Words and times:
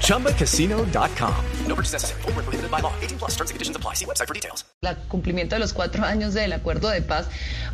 ChumbaCasino.com. 0.00 1.44
No 1.66 1.74
purchase 1.74 1.94
necessary. 1.94 2.20
Full 2.22 2.32
prohibited 2.32 2.70
by 2.70 2.80
law. 2.80 2.92
18 3.00 3.18
plus 3.18 3.36
terms 3.36 3.50
and 3.50 3.56
conditions 3.56 3.76
apply. 3.76 3.94
See 3.94 4.04
website 4.04 4.28
for 4.28 4.34
details. 4.34 4.64
El 4.82 4.96
cumplimiento 5.08 5.56
de 5.56 5.60
los 5.60 5.72
cuatro 5.72 6.04
años 6.04 6.34
del 6.34 6.52
acuerdo 6.52 6.90
de 6.90 7.00
paz, 7.00 7.26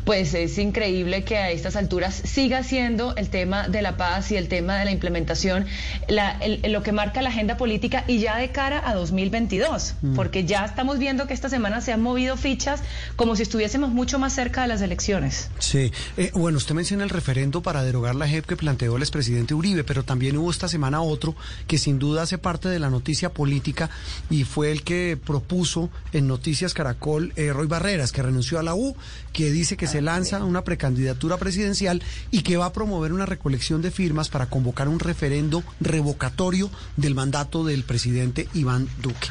pues 0.04 0.32
es 0.34 0.58
increíble 0.58 1.24
que 1.24 1.36
a 1.36 1.50
estas 1.50 1.74
alturas 1.74 2.14
siga 2.14 2.62
siendo 2.62 3.16
el 3.16 3.30
tema 3.30 3.68
de 3.68 3.82
la 3.82 3.96
paz 3.96 4.30
y 4.30 4.36
el 4.36 4.46
tema 4.46 4.78
de 4.78 4.84
la 4.84 4.92
implementación 4.92 5.66
la, 6.08 6.30
el, 6.38 6.60
lo 6.70 6.84
que 6.84 6.92
marca 6.92 7.20
la 7.20 7.30
agenda 7.30 7.56
política 7.56 8.04
y 8.06 8.20
ya 8.20 8.36
de 8.36 8.50
cara 8.50 8.88
a 8.88 8.94
2022, 8.94 9.94
mm. 10.00 10.14
porque 10.14 10.44
ya 10.44 10.64
estamos 10.64 10.98
viendo 10.98 11.26
que 11.26 11.34
esta 11.34 11.48
semana 11.48 11.80
se 11.80 11.92
han 11.92 12.00
movido 12.00 12.36
fichas 12.36 12.80
como 13.16 13.34
si 13.34 13.42
estuviésemos 13.42 13.90
mucho 13.90 14.20
más 14.20 14.32
cerca 14.32 14.62
de 14.62 14.68
las 14.68 14.82
elecciones. 14.82 15.50
Sí, 15.58 15.92
eh, 16.16 16.30
bueno, 16.34 16.58
usted 16.58 16.74
menciona 16.74 17.02
el 17.02 17.10
referendo 17.10 17.60
para 17.60 17.82
derogar 17.82 18.14
la 18.14 18.28
JEP 18.28 18.46
que 18.46 18.56
planteó 18.56 18.96
el 18.96 19.02
expresidente 19.02 19.54
Uribe, 19.54 19.82
pero 19.82 20.04
también 20.04 20.36
hubo 20.36 20.50
esta 20.50 20.68
semana 20.68 21.00
otro 21.00 21.34
que 21.70 21.78
sin 21.78 22.00
duda 22.00 22.22
hace 22.22 22.36
parte 22.36 22.68
de 22.68 22.80
la 22.80 22.90
noticia 22.90 23.32
política 23.32 23.90
y 24.28 24.42
fue 24.42 24.72
el 24.72 24.82
que 24.82 25.16
propuso 25.24 25.88
en 26.12 26.26
Noticias 26.26 26.74
Caracol 26.74 27.32
eh, 27.36 27.52
Roy 27.52 27.68
Barreras, 27.68 28.10
que 28.10 28.24
renunció 28.24 28.58
a 28.58 28.64
la 28.64 28.74
U, 28.74 28.96
que 29.32 29.52
dice 29.52 29.76
que 29.76 29.86
se 29.86 30.02
lanza 30.02 30.42
una 30.42 30.64
precandidatura 30.64 31.36
presidencial 31.36 32.02
y 32.32 32.42
que 32.42 32.56
va 32.56 32.66
a 32.66 32.72
promover 32.72 33.12
una 33.12 33.24
recolección 33.24 33.82
de 33.82 33.92
firmas 33.92 34.30
para 34.30 34.46
convocar 34.46 34.88
un 34.88 34.98
referendo 34.98 35.62
revocatorio 35.78 36.72
del 36.96 37.14
mandato 37.14 37.62
del 37.62 37.84
presidente 37.84 38.48
Iván 38.52 38.88
Duque. 39.00 39.28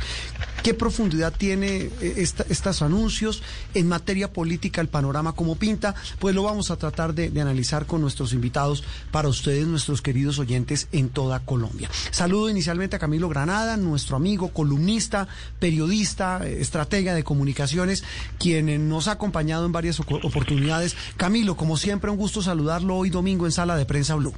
¿Qué 0.63 0.73
profundidad 0.73 1.33
tiene 1.33 1.89
eh, 2.01 2.27
estos 2.49 2.81
anuncios 2.81 3.41
en 3.73 3.87
materia 3.87 4.31
política, 4.31 4.81
el 4.81 4.89
panorama 4.89 5.33
como 5.33 5.55
pinta? 5.55 5.95
Pues 6.19 6.35
lo 6.35 6.43
vamos 6.43 6.69
a 6.69 6.75
tratar 6.75 7.13
de, 7.13 7.29
de, 7.29 7.41
analizar 7.41 7.85
con 7.85 8.01
nuestros 8.01 8.33
invitados 8.33 8.83
para 9.11 9.29
ustedes, 9.29 9.67
nuestros 9.67 10.01
queridos 10.01 10.37
oyentes 10.39 10.87
en 10.91 11.09
toda 11.09 11.39
Colombia. 11.39 11.89
Saludo 12.29 12.51
inicialmente 12.51 12.95
a 12.95 12.99
Camilo 12.99 13.27
Granada, 13.27 13.75
nuestro 13.75 14.15
amigo, 14.15 14.49
columnista, 14.49 15.27
periodista, 15.57 16.41
eh, 16.45 16.61
estratega 16.61 17.15
de 17.15 17.23
comunicaciones, 17.23 18.03
quien 18.37 18.87
nos 18.87 19.07
ha 19.07 19.13
acompañado 19.13 19.65
en 19.65 19.71
varias 19.71 19.99
oportunidades. 19.99 20.95
Camilo, 21.17 21.57
como 21.57 21.75
siempre, 21.75 22.11
un 22.11 22.17
gusto 22.17 22.43
saludarlo 22.43 22.97
hoy 22.97 23.09
domingo 23.09 23.47
en 23.47 23.51
Sala 23.51 23.75
de 23.77 23.87
Prensa 23.87 24.13
Blue. 24.13 24.31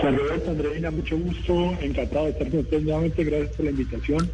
Juan 0.00 0.16
Roberto 0.16 0.52
Andreina, 0.52 0.92
mucho 0.92 1.18
gusto, 1.18 1.76
encantado 1.80 2.26
de 2.26 2.30
estar 2.30 2.48
con 2.48 2.60
ustedes 2.60 2.84
nuevamente, 2.84 3.24
gracias 3.24 3.56
por 3.56 3.64
la 3.64 3.70
invitación 3.72 4.30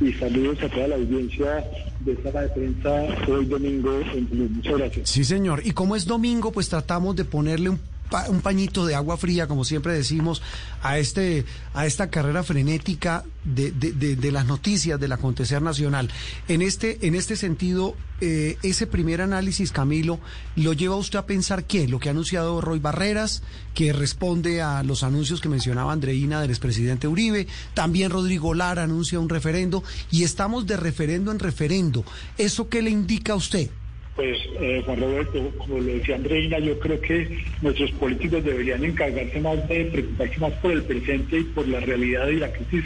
y 0.00 0.12
saludos 0.12 0.62
a 0.62 0.68
toda 0.68 0.86
la 0.86 0.94
audiencia 0.94 1.64
de 2.04 2.22
sala 2.22 2.42
de 2.42 2.48
prensa 2.50 3.02
hoy 3.28 3.46
domingo 3.46 4.00
en 4.14 4.30
Blue. 4.30 4.48
Muchas 4.48 4.78
gracias. 4.78 5.10
Sí, 5.10 5.24
señor. 5.24 5.62
Y 5.64 5.72
como 5.72 5.96
es 5.96 6.06
domingo, 6.06 6.52
pues 6.52 6.68
tratamos 6.68 7.16
de 7.16 7.24
ponerle 7.24 7.70
un 7.70 7.80
un 8.28 8.40
pañito 8.40 8.86
de 8.86 8.94
agua 8.94 9.16
fría, 9.16 9.46
como 9.46 9.64
siempre 9.64 9.92
decimos, 9.92 10.42
a 10.82 10.98
este 10.98 11.44
a 11.74 11.86
esta 11.86 12.10
carrera 12.10 12.42
frenética 12.42 13.24
de, 13.44 13.70
de, 13.72 13.92
de, 14.16 14.32
las 14.32 14.46
noticias 14.46 14.98
del 15.00 15.12
acontecer 15.12 15.62
nacional. 15.62 16.10
En 16.48 16.62
este 16.62 17.06
en 17.06 17.14
este 17.14 17.36
sentido, 17.36 17.94
eh, 18.20 18.58
ese 18.62 18.86
primer 18.86 19.22
análisis, 19.22 19.72
Camilo, 19.72 20.20
lo 20.56 20.72
lleva 20.72 20.96
usted 20.96 21.18
a 21.18 21.26
pensar 21.26 21.64
qué, 21.64 21.88
lo 21.88 21.98
que 22.00 22.08
ha 22.08 22.12
anunciado 22.12 22.60
Roy 22.60 22.78
Barreras, 22.78 23.42
que 23.74 23.92
responde 23.92 24.60
a 24.60 24.82
los 24.82 25.02
anuncios 25.02 25.40
que 25.40 25.48
mencionaba 25.48 25.92
Andreina 25.92 26.40
del 26.40 26.50
expresidente 26.50 27.08
Uribe, 27.08 27.46
también 27.74 28.10
Rodrigo 28.10 28.54
Lara 28.54 28.82
anuncia 28.82 29.20
un 29.20 29.28
referendo 29.28 29.82
y 30.10 30.24
estamos 30.24 30.66
de 30.66 30.76
referendo 30.76 31.30
en 31.30 31.38
referendo. 31.38 32.04
¿Eso 32.36 32.68
qué 32.68 32.82
le 32.82 32.90
indica 32.90 33.32
a 33.32 33.36
usted? 33.36 33.70
Pues 34.20 34.38
eh, 34.60 34.82
Juan 34.84 35.00
Roberto, 35.00 35.50
como 35.56 35.78
lo 35.78 35.84
decía 35.84 36.16
Andreina, 36.16 36.58
yo 36.58 36.78
creo 36.78 37.00
que 37.00 37.38
nuestros 37.62 37.90
políticos 37.92 38.44
deberían 38.44 38.84
encargarse 38.84 39.40
más 39.40 39.66
de 39.66 39.86
preocuparse 39.86 40.38
más 40.40 40.52
por 40.60 40.72
el 40.72 40.82
presente 40.82 41.38
y 41.38 41.44
por 41.44 41.66
la 41.66 41.80
realidad 41.80 42.28
y 42.28 42.36
la 42.36 42.52
crisis, 42.52 42.84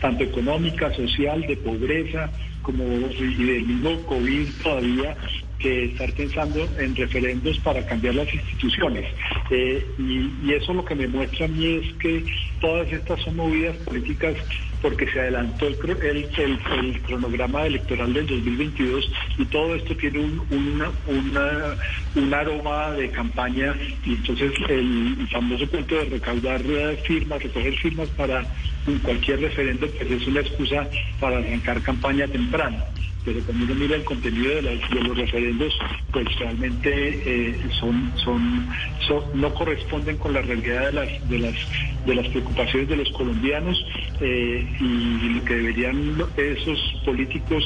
tanto 0.00 0.24
económica, 0.24 0.90
social, 0.94 1.42
de 1.42 1.58
pobreza, 1.58 2.30
como 2.62 2.82
y 2.84 3.44
del 3.44 3.66
mismo 3.66 4.00
COVID 4.06 4.46
todavía, 4.62 5.14
que 5.58 5.84
estar 5.84 6.10
pensando 6.14 6.66
en 6.78 6.96
referendos 6.96 7.58
para 7.58 7.84
cambiar 7.84 8.14
las 8.14 8.32
instituciones. 8.32 9.04
Eh, 9.50 9.84
y, 9.98 10.48
y, 10.48 10.54
eso 10.54 10.72
lo 10.72 10.82
que 10.82 10.94
me 10.94 11.08
muestra 11.08 11.44
a 11.44 11.48
mí 11.48 11.74
es 11.74 11.92
que 11.96 12.24
todas 12.58 12.90
estas 12.90 13.20
son 13.20 13.36
movidas 13.36 13.76
políticas 13.84 14.34
porque 14.82 15.06
se 15.06 15.20
adelantó 15.20 15.66
el, 15.66 15.76
el, 16.02 16.28
el, 16.38 17.00
cronograma 17.02 17.66
electoral 17.66 18.12
del 18.12 18.26
2022 18.26 19.10
y 19.38 19.44
todo 19.46 19.74
esto 19.74 19.96
tiene 19.96 20.20
un, 20.20 22.34
aroma 22.34 22.92
de 22.92 23.10
campaña 23.10 23.74
y 24.04 24.14
entonces 24.14 24.52
el 24.68 25.28
famoso 25.30 25.66
punto 25.66 25.96
de 25.96 26.04
recaudar 26.04 26.62
firmas, 27.06 27.42
recoger 27.42 27.76
firmas 27.78 28.08
para 28.10 28.46
cualquier 29.02 29.40
referendo, 29.40 29.88
pues 29.88 30.10
es 30.10 30.26
una 30.26 30.40
excusa 30.40 30.88
para 31.18 31.38
arrancar 31.38 31.82
campaña 31.82 32.26
temprana 32.28 32.84
pero 33.24 33.40
cuando 33.44 33.64
uno 33.64 33.74
mira 33.74 33.96
el 33.96 34.04
contenido 34.04 34.54
de, 34.56 34.62
los 35.02 35.16
referendos, 35.16 35.72
pues 36.12 36.26
realmente 36.38 36.90
eh, 36.92 37.56
son, 37.78 38.12
son, 38.16 38.66
no 39.34 39.52
corresponden 39.54 40.16
con 40.16 40.32
la 40.32 40.42
realidad 40.42 40.86
de 40.86 40.92
las, 40.92 41.28
de 41.28 41.38
las, 41.38 41.54
de 42.06 42.14
las 42.14 42.28
preocupaciones 42.28 42.88
de 42.88 42.96
los 42.96 43.10
colombianos 43.12 43.84
eh, 44.20 44.66
y 44.80 45.28
lo 45.34 45.44
que 45.44 45.54
deberían 45.54 46.22
esos 46.36 47.00
políticos, 47.04 47.62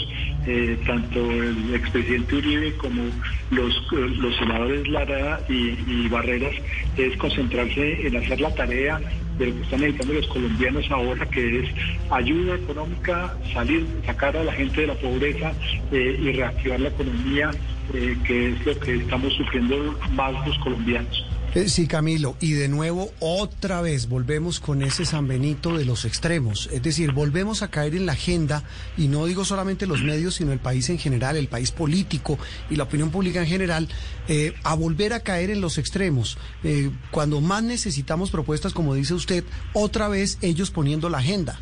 eh, 0.46 0.78
tanto 0.86 1.20
el 1.30 1.74
expresidente 1.74 2.36
Uribe 2.36 2.74
como 2.74 3.02
los, 3.50 3.92
los 3.92 4.36
senadores 4.36 4.88
Lara 4.88 5.40
y, 5.48 5.76
y 5.86 6.08
Barreras, 6.08 6.54
es 6.96 7.16
concentrarse 7.16 8.06
en 8.06 8.16
hacer 8.16 8.40
la 8.40 8.54
tarea 8.54 9.00
de 9.38 9.46
lo 9.46 9.54
que 9.54 9.62
están 9.62 9.80
necesitando 9.80 10.14
los 10.14 10.26
colombianos 10.28 10.90
ahora, 10.90 11.26
que 11.26 11.60
es 11.60 11.70
ayuda 12.10 12.54
económica, 12.54 13.36
salir, 13.52 13.86
sacar 14.06 14.36
a 14.36 14.44
la 14.44 14.52
gente 14.52 14.82
de 14.82 14.86
la 14.88 14.94
pobreza 14.94 15.52
eh, 15.92 16.18
y 16.20 16.32
reactivar 16.32 16.80
la 16.80 16.88
economía, 16.88 17.50
eh, 17.92 18.16
que 18.24 18.48
es 18.50 18.66
lo 18.66 18.78
que 18.78 18.96
estamos 18.96 19.32
sufriendo 19.34 19.98
más 20.12 20.46
los 20.46 20.58
colombianos. 20.58 21.24
Eh, 21.54 21.68
sí, 21.68 21.86
Camilo, 21.86 22.36
y 22.40 22.54
de 22.54 22.66
nuevo, 22.66 23.12
otra 23.20 23.80
vez, 23.80 24.08
volvemos 24.08 24.58
con 24.58 24.82
ese 24.82 25.04
San 25.04 25.28
Benito 25.28 25.78
de 25.78 25.84
los 25.84 26.04
extremos. 26.04 26.68
Es 26.72 26.82
decir, 26.82 27.12
volvemos 27.12 27.62
a 27.62 27.70
caer 27.70 27.94
en 27.94 28.06
la 28.06 28.12
agenda, 28.12 28.64
y 28.96 29.06
no 29.06 29.24
digo 29.26 29.44
solamente 29.44 29.86
los 29.86 30.02
medios, 30.02 30.34
sino 30.34 30.52
el 30.52 30.58
país 30.58 30.90
en 30.90 30.98
general, 30.98 31.36
el 31.36 31.46
país 31.46 31.70
político 31.70 32.40
y 32.70 32.74
la 32.74 32.82
opinión 32.82 33.10
pública 33.10 33.40
en 33.40 33.46
general, 33.46 33.88
eh, 34.26 34.52
a 34.64 34.74
volver 34.74 35.12
a 35.12 35.20
caer 35.20 35.50
en 35.50 35.60
los 35.60 35.78
extremos. 35.78 36.38
Eh, 36.64 36.90
cuando 37.12 37.40
más 37.40 37.62
necesitamos 37.62 38.32
propuestas, 38.32 38.72
como 38.72 38.96
dice 38.96 39.14
usted, 39.14 39.44
otra 39.74 40.08
vez 40.08 40.38
ellos 40.42 40.72
poniendo 40.72 41.08
la 41.08 41.18
agenda. 41.18 41.60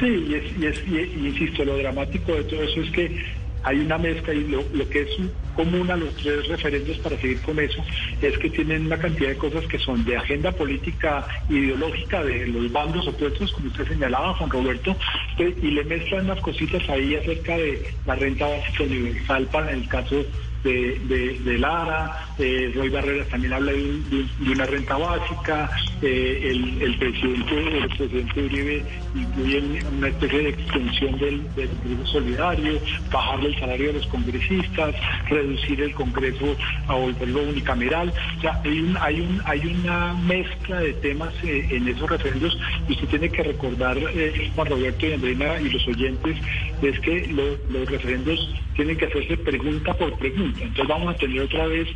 Sí, 0.00 0.06
y, 0.06 0.64
es, 0.64 0.78
y 0.88 1.26
insisto, 1.26 1.62
lo 1.62 1.76
dramático 1.76 2.32
de 2.32 2.44
todo 2.44 2.62
eso 2.62 2.80
es 2.80 2.90
que 2.92 3.22
hay 3.68 3.80
una 3.80 3.98
mezcla 3.98 4.32
y 4.32 4.44
lo, 4.44 4.88
que 4.88 5.02
es 5.02 5.10
común 5.54 5.90
a 5.90 5.96
los 5.96 6.14
tres 6.16 6.48
referentes 6.48 6.96
para 6.98 7.18
seguir 7.18 7.42
con 7.42 7.58
eso 7.58 7.84
es 8.22 8.38
que 8.38 8.48
tienen 8.48 8.86
una 8.86 8.96
cantidad 8.96 9.28
de 9.28 9.36
cosas 9.36 9.66
que 9.66 9.78
son 9.78 10.02
de 10.06 10.16
agenda 10.16 10.52
política 10.52 11.26
ideológica 11.50 12.24
de 12.24 12.46
los 12.46 12.72
bandos 12.72 13.06
opuestos, 13.06 13.52
como 13.52 13.68
usted 13.68 13.86
señalaba, 13.86 14.32
Juan 14.34 14.50
Roberto, 14.50 14.96
y 15.38 15.70
le 15.70 15.84
mezclan 15.84 16.24
unas 16.24 16.40
cositas 16.40 16.88
ahí 16.88 17.14
acerca 17.16 17.58
de 17.58 17.94
la 18.06 18.14
renta 18.14 18.46
básica 18.46 18.84
universal 18.84 19.46
para 19.52 19.72
el 19.72 19.86
caso 19.86 20.24
de, 20.64 21.38
de, 21.44 21.58
Lara, 21.58 22.28
eh, 22.38 22.72
Roy 22.74 22.88
Barreras 22.88 23.28
también 23.28 23.52
habla 23.52 23.72
de, 23.72 24.26
una 24.52 24.66
renta 24.66 24.96
básica, 24.96 25.70
eh, 26.02 26.50
el, 26.50 26.82
el, 26.82 26.98
presidente 26.98 27.78
el 27.78 27.88
presidente 27.88 28.44
Uribe 28.44 28.84
incluye 29.14 29.82
una 29.96 30.08
especie 30.08 30.38
de 30.38 30.48
extensión 30.50 31.18
del, 31.18 31.54
del 31.54 31.70
solidario, 32.04 32.80
bajarle 33.10 33.48
el 33.48 33.58
salario 33.58 33.86
de 33.88 33.92
los 33.94 34.06
congresistas, 34.06 34.94
reducir 35.28 35.80
el 35.80 35.92
Congreso 35.94 36.56
a 36.86 36.94
volverlo 36.94 37.42
unicameral. 37.42 38.12
O 38.38 38.40
sea, 38.40 38.60
hay, 38.64 38.80
un, 38.80 38.96
hay, 39.00 39.20
un, 39.20 39.42
hay 39.44 39.66
una 39.66 40.14
mezcla 40.14 40.80
de 40.80 40.92
temas 40.94 41.32
eh, 41.44 41.66
en 41.70 41.88
esos 41.88 42.08
referendos 42.08 42.58
y 42.88 42.92
usted 42.92 43.08
tiene 43.08 43.28
que 43.30 43.42
recordar, 43.42 43.96
eh, 43.98 44.50
Juan 44.54 44.68
Roberto 44.68 45.06
y 45.06 45.12
Andreina 45.12 45.60
y 45.60 45.70
los 45.70 45.86
oyentes, 45.88 46.36
es 46.82 47.00
que 47.00 47.26
los 47.68 47.90
referendos 47.90 48.54
tienen 48.74 48.96
que 48.96 49.06
hacerse 49.06 49.36
pregunta 49.38 49.94
por 49.94 50.16
pregunta. 50.18 50.62
Entonces 50.62 50.88
vamos 50.88 51.14
a 51.14 51.18
tener 51.18 51.40
otra 51.40 51.66
vez 51.66 51.88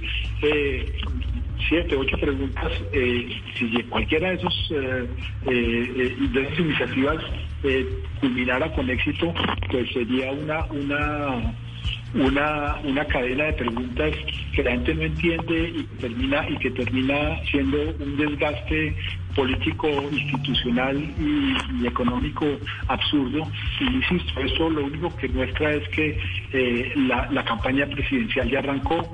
eh, 0.42 0.92
siete, 1.68 1.96
ocho 1.96 2.16
preguntas, 2.18 2.70
eh, 2.92 3.40
si 3.58 3.70
cualquiera 3.84 4.30
de, 4.30 4.34
esos, 4.36 4.72
eh, 4.74 5.08
eh, 5.46 6.16
de 6.32 6.42
esas 6.42 6.58
iniciativas 6.58 7.24
culminara 8.20 8.72
con 8.74 8.90
éxito, 8.90 9.32
pues 9.70 9.90
sería 9.92 10.32
una, 10.32 10.64
una, 10.66 11.54
una, 12.14 12.76
una 12.84 13.04
cadena 13.06 13.44
de 13.44 13.52
preguntas 13.54 14.14
que 14.54 14.62
la 14.62 14.72
gente 14.72 14.94
no 14.94 15.02
entiende 15.02 15.68
y 15.76 15.84
que 15.84 15.96
termina, 16.00 16.48
y 16.48 16.56
que 16.56 16.70
termina 16.70 17.42
siendo 17.50 17.78
un 18.00 18.16
desgaste 18.16 18.94
político, 19.34 19.88
institucional 20.12 20.96
y, 20.98 21.86
económico 21.86 22.46
absurdo. 22.88 23.48
Y 23.80 23.84
insisto, 23.84 24.40
eso 24.40 24.70
lo 24.70 24.84
único 24.84 25.14
que 25.16 25.28
muestra 25.28 25.74
es 25.74 25.88
que 25.88 26.18
la, 26.96 27.30
la 27.30 27.44
campaña 27.44 27.86
presidencial 27.86 28.50
ya 28.50 28.58
arrancó, 28.58 29.08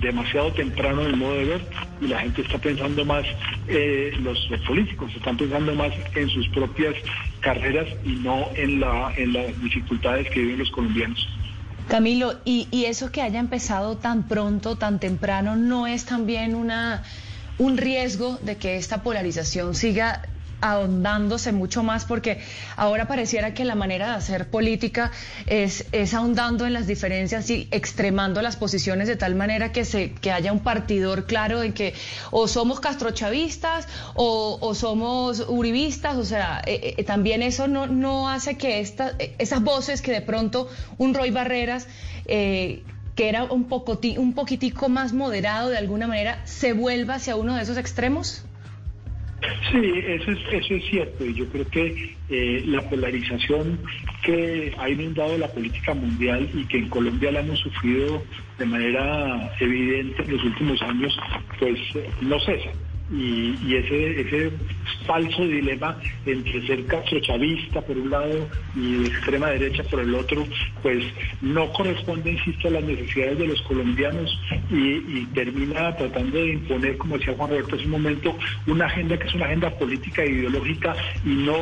demasiado 0.00 0.52
temprano 0.52 1.02
en 1.02 1.18
modo 1.18 1.34
de 1.34 1.44
ver 1.44 1.60
y 2.00 2.08
la 2.08 2.20
gente 2.20 2.42
está 2.42 2.58
pensando 2.58 3.04
más, 3.04 3.24
eh, 3.68 4.12
los, 4.20 4.38
políticos 4.66 5.12
están 5.14 5.36
pensando 5.36 5.74
más 5.74 5.92
en 6.14 6.28
sus 6.28 6.48
propias 6.48 6.94
carreras 7.40 7.86
y 8.04 8.16
no 8.16 8.48
en, 8.54 8.80
la, 8.80 9.12
en 9.16 9.32
las 9.32 9.62
dificultades 9.62 10.28
que 10.30 10.40
viven 10.40 10.58
los 10.58 10.70
colombianos. 10.70 11.28
Camilo, 11.88 12.40
y, 12.44 12.68
y 12.70 12.86
eso 12.86 13.12
que 13.12 13.22
haya 13.22 13.38
empezado 13.38 13.96
tan 13.96 14.26
pronto, 14.26 14.76
tan 14.76 14.98
temprano, 14.98 15.56
¿no 15.56 15.86
es 15.86 16.04
también 16.04 16.54
una, 16.54 17.04
un 17.58 17.76
riesgo 17.76 18.38
de 18.42 18.56
que 18.56 18.76
esta 18.76 19.02
polarización 19.02 19.74
siga 19.74 20.22
ahondándose 20.60 21.52
mucho 21.52 21.82
más 21.82 22.04
porque 22.04 22.40
ahora 22.76 23.06
pareciera 23.06 23.54
que 23.54 23.64
la 23.64 23.74
manera 23.74 24.08
de 24.08 24.14
hacer 24.14 24.48
política 24.48 25.10
es, 25.46 25.86
es 25.92 26.14
ahondando 26.14 26.66
en 26.66 26.72
las 26.72 26.86
diferencias 26.86 27.48
y 27.50 27.68
extremando 27.70 28.42
las 28.42 28.56
posiciones 28.56 29.08
de 29.08 29.16
tal 29.16 29.34
manera 29.34 29.72
que 29.72 29.84
se 29.84 30.12
que 30.12 30.32
haya 30.32 30.52
un 30.52 30.60
partidor 30.60 31.26
claro 31.26 31.60
de 31.60 31.74
que 31.74 31.94
o 32.30 32.48
somos 32.48 32.80
castrochavistas 32.80 33.86
o, 34.14 34.58
o 34.60 34.74
somos 34.74 35.44
uribistas 35.48 36.16
o 36.16 36.24
sea 36.24 36.62
eh, 36.66 36.94
eh, 36.96 37.04
también 37.04 37.42
eso 37.42 37.68
no, 37.68 37.86
no 37.86 38.28
hace 38.28 38.56
que 38.56 38.80
esta, 38.80 39.12
esas 39.38 39.62
voces 39.62 40.02
que 40.02 40.12
de 40.12 40.22
pronto 40.22 40.68
un 40.98 41.14
Roy 41.14 41.30
Barreras 41.30 41.86
eh, 42.26 42.82
que 43.16 43.30
era 43.30 43.44
un, 43.44 43.64
poco, 43.64 43.98
un 44.18 44.34
poquitico 44.34 44.88
más 44.90 45.14
moderado 45.14 45.70
de 45.70 45.78
alguna 45.78 46.06
manera, 46.06 46.42
se 46.44 46.74
vuelva 46.74 47.14
hacia 47.14 47.34
uno 47.34 47.56
de 47.56 47.62
esos 47.62 47.78
extremos? 47.78 48.44
Sí, 49.70 49.92
eso 50.06 50.30
es, 50.30 50.38
eso 50.50 50.74
es 50.74 50.84
cierto 50.86 51.24
y 51.24 51.34
yo 51.34 51.48
creo 51.48 51.68
que 51.68 52.16
eh, 52.28 52.62
la 52.66 52.80
polarización 52.88 53.78
que 54.22 54.74
ha 54.78 54.88
inundado 54.88 55.36
la 55.36 55.48
política 55.48 55.94
mundial 55.94 56.48
y 56.54 56.64
que 56.64 56.78
en 56.78 56.88
Colombia 56.88 57.32
la 57.32 57.40
hemos 57.40 57.58
sufrido 57.58 58.22
de 58.58 58.64
manera 58.64 59.52
evidente 59.60 60.22
en 60.22 60.32
los 60.32 60.44
últimos 60.44 60.80
años, 60.82 61.16
pues 61.58 61.78
no 62.22 62.40
cesa. 62.40 62.70
Y, 63.08 63.76
ese, 63.76 64.20
ese 64.20 64.52
falso 65.06 65.46
dilema 65.46 65.96
entre 66.24 66.66
ser 66.66 66.84
castrochavista 66.86 67.80
por 67.82 67.96
un 67.96 68.10
lado 68.10 68.48
y 68.74 69.06
extrema 69.06 69.50
derecha 69.50 69.84
por 69.84 70.00
el 70.00 70.12
otro, 70.14 70.44
pues 70.82 71.04
no 71.40 71.72
corresponde, 71.72 72.32
insisto, 72.32 72.66
a 72.66 72.72
las 72.72 72.84
necesidades 72.84 73.38
de 73.38 73.46
los 73.46 73.62
colombianos 73.62 74.36
y, 74.70 75.26
termina 75.34 75.94
tratando 75.96 76.38
de 76.38 76.52
imponer, 76.52 76.96
como 76.96 77.18
decía 77.18 77.34
Juan 77.36 77.50
Roberto 77.50 77.76
hace 77.76 77.84
un 77.84 77.90
momento, 77.90 78.36
una 78.66 78.86
agenda 78.86 79.18
que 79.18 79.26
es 79.26 79.34
una 79.34 79.46
agenda 79.46 79.70
política 79.70 80.22
e 80.22 80.30
ideológica 80.30 80.94
y 81.24 81.30
no 81.30 81.56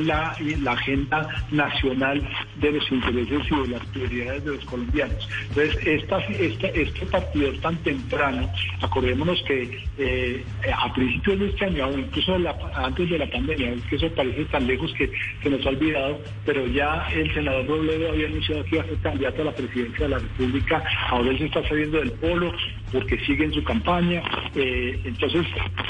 la, 0.00 0.36
la 0.62 0.72
agenda 0.72 1.28
nacional 1.50 2.26
de 2.56 2.72
los 2.72 2.90
intereses 2.90 3.42
y 3.50 3.62
de 3.62 3.68
las 3.68 3.86
prioridades 3.86 4.44
de 4.44 4.56
los 4.56 4.64
colombianos. 4.64 5.28
Entonces, 5.48 5.86
esta, 5.86 6.18
este 6.18 7.06
partido 7.06 7.52
tan 7.60 7.76
temprano, 7.78 8.50
acordémonos 8.82 9.42
que 9.46 9.84
eh, 9.98 10.44
a 10.76 10.92
principios 10.92 11.40
de 11.40 11.48
este 11.48 11.64
año, 11.66 11.90
incluso 11.98 12.36
antes 12.74 13.10
de 13.10 13.18
la 13.18 13.26
pandemia, 13.30 13.72
es 13.72 13.82
que 13.84 13.96
eso 13.96 14.08
parece 14.14 14.44
tan 14.46 14.66
lejos 14.66 14.92
que 14.94 15.10
se 15.42 15.50
nos 15.50 15.64
ha 15.64 15.70
olvidado, 15.70 16.20
pero 16.44 16.66
ya 16.66 17.06
el 17.14 17.32
senador 17.32 17.66
Robledo 17.66 18.10
había 18.10 18.26
anunciado 18.26 18.64
que 18.64 18.76
iba 18.76 18.84
a 18.84 18.88
ser 18.88 18.98
candidato 18.98 19.42
a 19.42 19.44
la 19.46 19.52
presidencia 19.52 20.04
de 20.04 20.08
la 20.08 20.18
República, 20.18 20.82
ahora 21.08 21.30
él 21.30 21.38
se 21.38 21.46
está 21.46 21.68
saliendo 21.68 21.98
del 21.98 22.12
polo 22.12 22.49
Lynch 22.50 22.79
porque 22.92 23.18
sigue 23.26 23.44
en 23.44 23.52
su 23.52 23.62
campaña, 23.64 24.22
eh, 24.54 25.00
entonces 25.04 25.46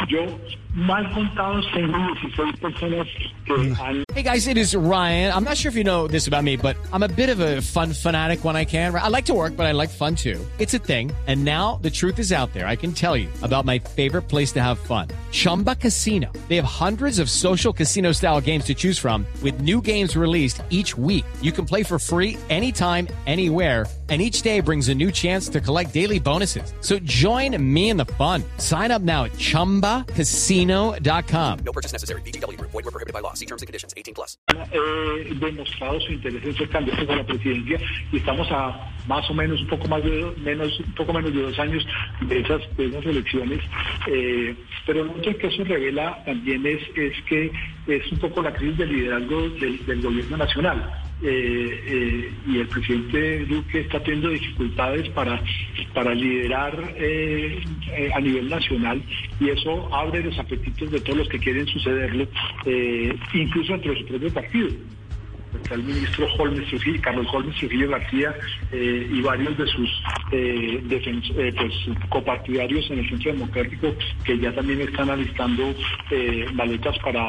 yo 0.08 0.20
mal 0.74 1.10
contados 1.12 1.66
tengo 1.72 1.96
16 2.22 2.56
personas 2.60 3.06
que 3.44 3.74
han... 3.78 4.04
Hey 4.14 4.22
guys, 4.22 4.46
it 4.46 4.56
is 4.56 4.74
Ryan. 4.74 5.32
I'm 5.32 5.44
not 5.44 5.56
sure 5.56 5.70
if 5.70 5.76
you 5.76 5.84
know 5.84 6.06
this 6.06 6.28
about 6.28 6.44
me, 6.44 6.56
but 6.56 6.76
I'm 6.92 7.02
a 7.02 7.08
bit 7.08 7.28
of 7.28 7.40
a 7.40 7.60
fun 7.60 7.92
fanatic 7.92 8.44
when 8.44 8.56
I 8.56 8.64
can. 8.64 8.94
I 8.94 9.08
like 9.08 9.24
to 9.26 9.34
work, 9.34 9.56
but 9.56 9.66
I 9.66 9.72
like 9.72 9.90
fun 9.90 10.14
too. 10.14 10.38
It's 10.58 10.74
a 10.74 10.78
thing. 10.78 11.10
And 11.26 11.44
now 11.44 11.78
the 11.82 11.90
truth 11.90 12.18
is 12.18 12.32
out 12.32 12.52
there. 12.52 12.66
I 12.66 12.76
can 12.76 12.92
tell 12.92 13.16
you 13.16 13.28
about 13.42 13.64
my 13.64 13.78
favorite 13.78 14.22
place 14.22 14.52
to 14.52 14.62
have 14.62 14.78
fun. 14.78 15.08
Chumba 15.32 15.74
Casino. 15.74 16.30
They 16.48 16.56
have 16.56 16.64
hundreds 16.64 17.18
of 17.18 17.30
social 17.30 17.72
casino 17.72 18.12
style 18.12 18.40
games 18.40 18.64
to 18.64 18.74
choose 18.74 18.98
from 18.98 19.26
with 19.42 19.60
new 19.60 19.80
games 19.80 20.16
released 20.16 20.62
each 20.70 20.96
week. 20.96 21.24
You 21.40 21.52
can 21.52 21.64
play 21.64 21.82
for 21.82 21.98
free 21.98 22.36
anytime, 22.50 23.08
anywhere 23.26 23.86
and 24.10 24.20
each 24.20 24.42
day 24.42 24.60
brings 24.60 24.88
a 24.88 24.94
new 24.94 25.10
chance 25.10 25.48
to 25.48 25.60
collect 25.60 25.94
daily 25.94 26.18
bonuses. 26.18 26.74
So 26.80 26.89
join 26.98 27.56
me 27.62 27.90
in 27.90 27.96
the 27.96 28.06
fun. 28.16 28.42
Sign 28.56 28.90
up 28.90 29.02
now 29.02 29.22
at 29.24 29.32
ChumbaCasino.com. 29.32 31.58
No 31.64 31.72
purchase 31.72 31.92
necessary. 31.92 32.22
BGW. 32.22 32.58
Void 32.60 32.72
were 32.72 32.90
prohibited 32.90 33.12
by 33.12 33.20
law. 33.20 33.34
See 33.34 33.46
terms 33.46 33.62
and 33.62 33.68
conditions. 33.68 33.94
18 33.96 34.14
plus. 34.14 34.36
Eh, 34.50 35.34
demostrado 35.40 36.00
su 36.00 36.12
interés 36.12 36.44
en 36.44 36.56
ser 36.56 36.68
candidatos 36.68 37.08
a 37.08 37.16
la 37.16 37.24
presidencia 37.24 37.78
y 38.12 38.16
estamos 38.16 38.48
a 38.50 38.92
más 39.06 39.28
o 39.30 39.34
menos 39.34 39.60
un 39.60 39.68
poco 39.68 39.86
más 39.88 40.02
de 40.02 40.32
menos 40.42 40.80
un 40.80 40.94
poco 40.94 41.12
menos 41.12 41.34
de 41.34 41.42
dos 41.42 41.58
años 41.58 41.86
de 42.22 42.40
esas 42.40 42.60
de 42.76 42.86
esas 42.86 43.06
elecciones. 43.06 43.60
Eh, 44.08 44.56
pero 44.86 45.04
lo 45.04 45.20
que 45.20 45.46
eso 45.46 45.64
revela 45.64 46.22
también 46.24 46.66
es 46.66 46.80
es 46.96 47.12
que 47.28 47.52
es 47.86 48.12
un 48.12 48.18
poco 48.18 48.42
la 48.42 48.52
crisis 48.52 48.78
de 48.78 48.86
liderazgo 48.86 49.48
del, 49.50 49.86
del 49.86 50.02
gobierno 50.02 50.36
nacional 50.36 50.99
eh, 51.22 51.84
eh, 51.86 52.32
y 52.46 52.58
el 52.60 52.68
presidente 52.68 53.44
Duque 53.44 53.80
está 53.80 54.02
teniendo 54.02 54.30
dificultades 54.30 55.08
para, 55.10 55.42
para 55.92 56.14
liderar 56.14 56.94
eh, 56.96 57.60
a 58.14 58.20
nivel 58.20 58.48
nacional 58.48 59.02
y 59.38 59.50
eso 59.50 59.94
abre 59.94 60.22
los 60.22 60.38
apetitos 60.38 60.90
de 60.90 61.00
todos 61.00 61.18
los 61.18 61.28
que 61.28 61.38
quieren 61.38 61.66
sucederlo, 61.66 62.26
incluso 63.34 63.74
entre 63.74 63.98
su 63.98 64.06
propio 64.06 64.32
partido 64.32 64.68
el 65.70 65.82
ministro 65.82 66.26
Holmes 66.38 66.68
Trujillo, 66.68 67.00
Carlos 67.02 67.26
Holmes 67.32 67.56
Trujillo 67.56 67.88
García 67.90 68.34
eh, 68.72 69.08
y 69.12 69.20
varios 69.20 69.56
de 69.56 69.66
sus 69.66 69.88
eh, 70.32 70.82
eh, 70.90 71.54
pues, 71.56 71.72
copartidarios 72.08 72.90
en 72.90 73.00
el 73.00 73.08
Centro 73.08 73.32
Democrático 73.32 73.94
que 74.24 74.38
ya 74.38 74.54
también 74.54 74.80
están 74.80 75.10
alistando 75.10 75.74
maletas 76.54 76.98
para 76.98 77.22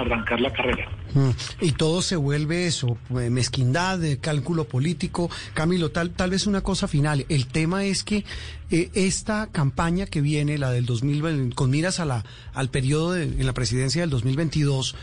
arrancar 0.00 0.40
la 0.40 0.52
carrera. 0.52 0.88
Mm. 1.14 1.30
Y 1.60 1.72
todo 1.72 2.02
se 2.02 2.16
vuelve 2.16 2.66
eso, 2.66 2.98
mezquindad, 3.10 4.00
cálculo 4.20 4.64
político. 4.64 5.30
Camilo, 5.52 5.90
tal, 5.90 6.10
tal 6.10 6.30
vez 6.30 6.46
una 6.46 6.62
cosa 6.62 6.88
final. 6.88 7.24
El 7.28 7.46
tema 7.46 7.84
es 7.84 8.02
que 8.02 8.24
esta 8.70 9.48
campaña 9.52 10.06
que 10.06 10.20
viene, 10.20 10.58
la 10.58 10.70
del 10.70 10.86
2020, 10.86 11.54
con 11.54 11.70
miras 11.70 12.00
a 12.00 12.04
la, 12.04 12.24
al 12.54 12.70
periodo 12.70 13.16
en 13.16 13.44
la 13.46 13.52
presidencia 13.52 14.00
del 14.00 14.10
2022, 14.10 14.96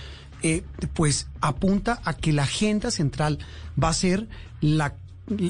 eh, 0.43 0.63
pues 0.93 1.27
apunta 1.39 2.01
a 2.03 2.13
que 2.13 2.33
la 2.33 2.43
agenda 2.43 2.91
central 2.91 3.39
va 3.81 3.89
a 3.89 3.93
ser 3.93 4.27
la 4.59 4.95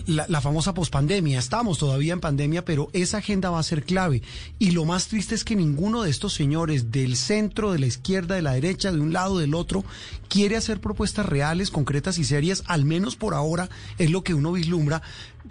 la, 0.08 0.42
famosa 0.42 0.74
pospandemia. 0.74 1.40
Estamos 1.40 1.78
todavía 1.80 2.14
en 2.14 2.20
pandemia, 2.20 2.64
pero 2.66 2.90
esa 2.94 3.18
agenda 3.18 3.50
va 3.50 3.60
a 3.60 3.64
ser 3.64 3.84
clave. 3.84 4.22
Y 4.60 4.72
lo 4.72 4.86
más 4.86 5.08
triste 5.08 5.36
es 5.36 5.44
que 5.44 5.56
ninguno 5.56 6.04
de 6.04 6.10
estos 6.10 6.34
señores 6.34 6.92
del 6.92 7.16
centro, 7.16 7.72
de 7.72 7.80
la 7.80 7.88
izquierda, 7.88 8.36
de 8.36 8.42
la 8.42 8.54
derecha, 8.54 8.92
de 8.92 9.00
un 9.00 9.14
lado, 9.14 9.40
del 9.40 9.56
otro, 9.56 9.84
quiere 10.30 10.56
hacer 10.56 10.80
propuestas 10.80 11.26
reales, 11.26 11.72
concretas 11.72 12.18
y 12.18 12.24
serias, 12.24 12.64
al 12.68 12.86
menos 12.86 13.16
por 13.16 13.34
ahora 13.34 13.70
es 13.98 14.12
lo 14.12 14.24
que 14.24 14.34
uno 14.34 14.52
vislumbra, 14.52 15.02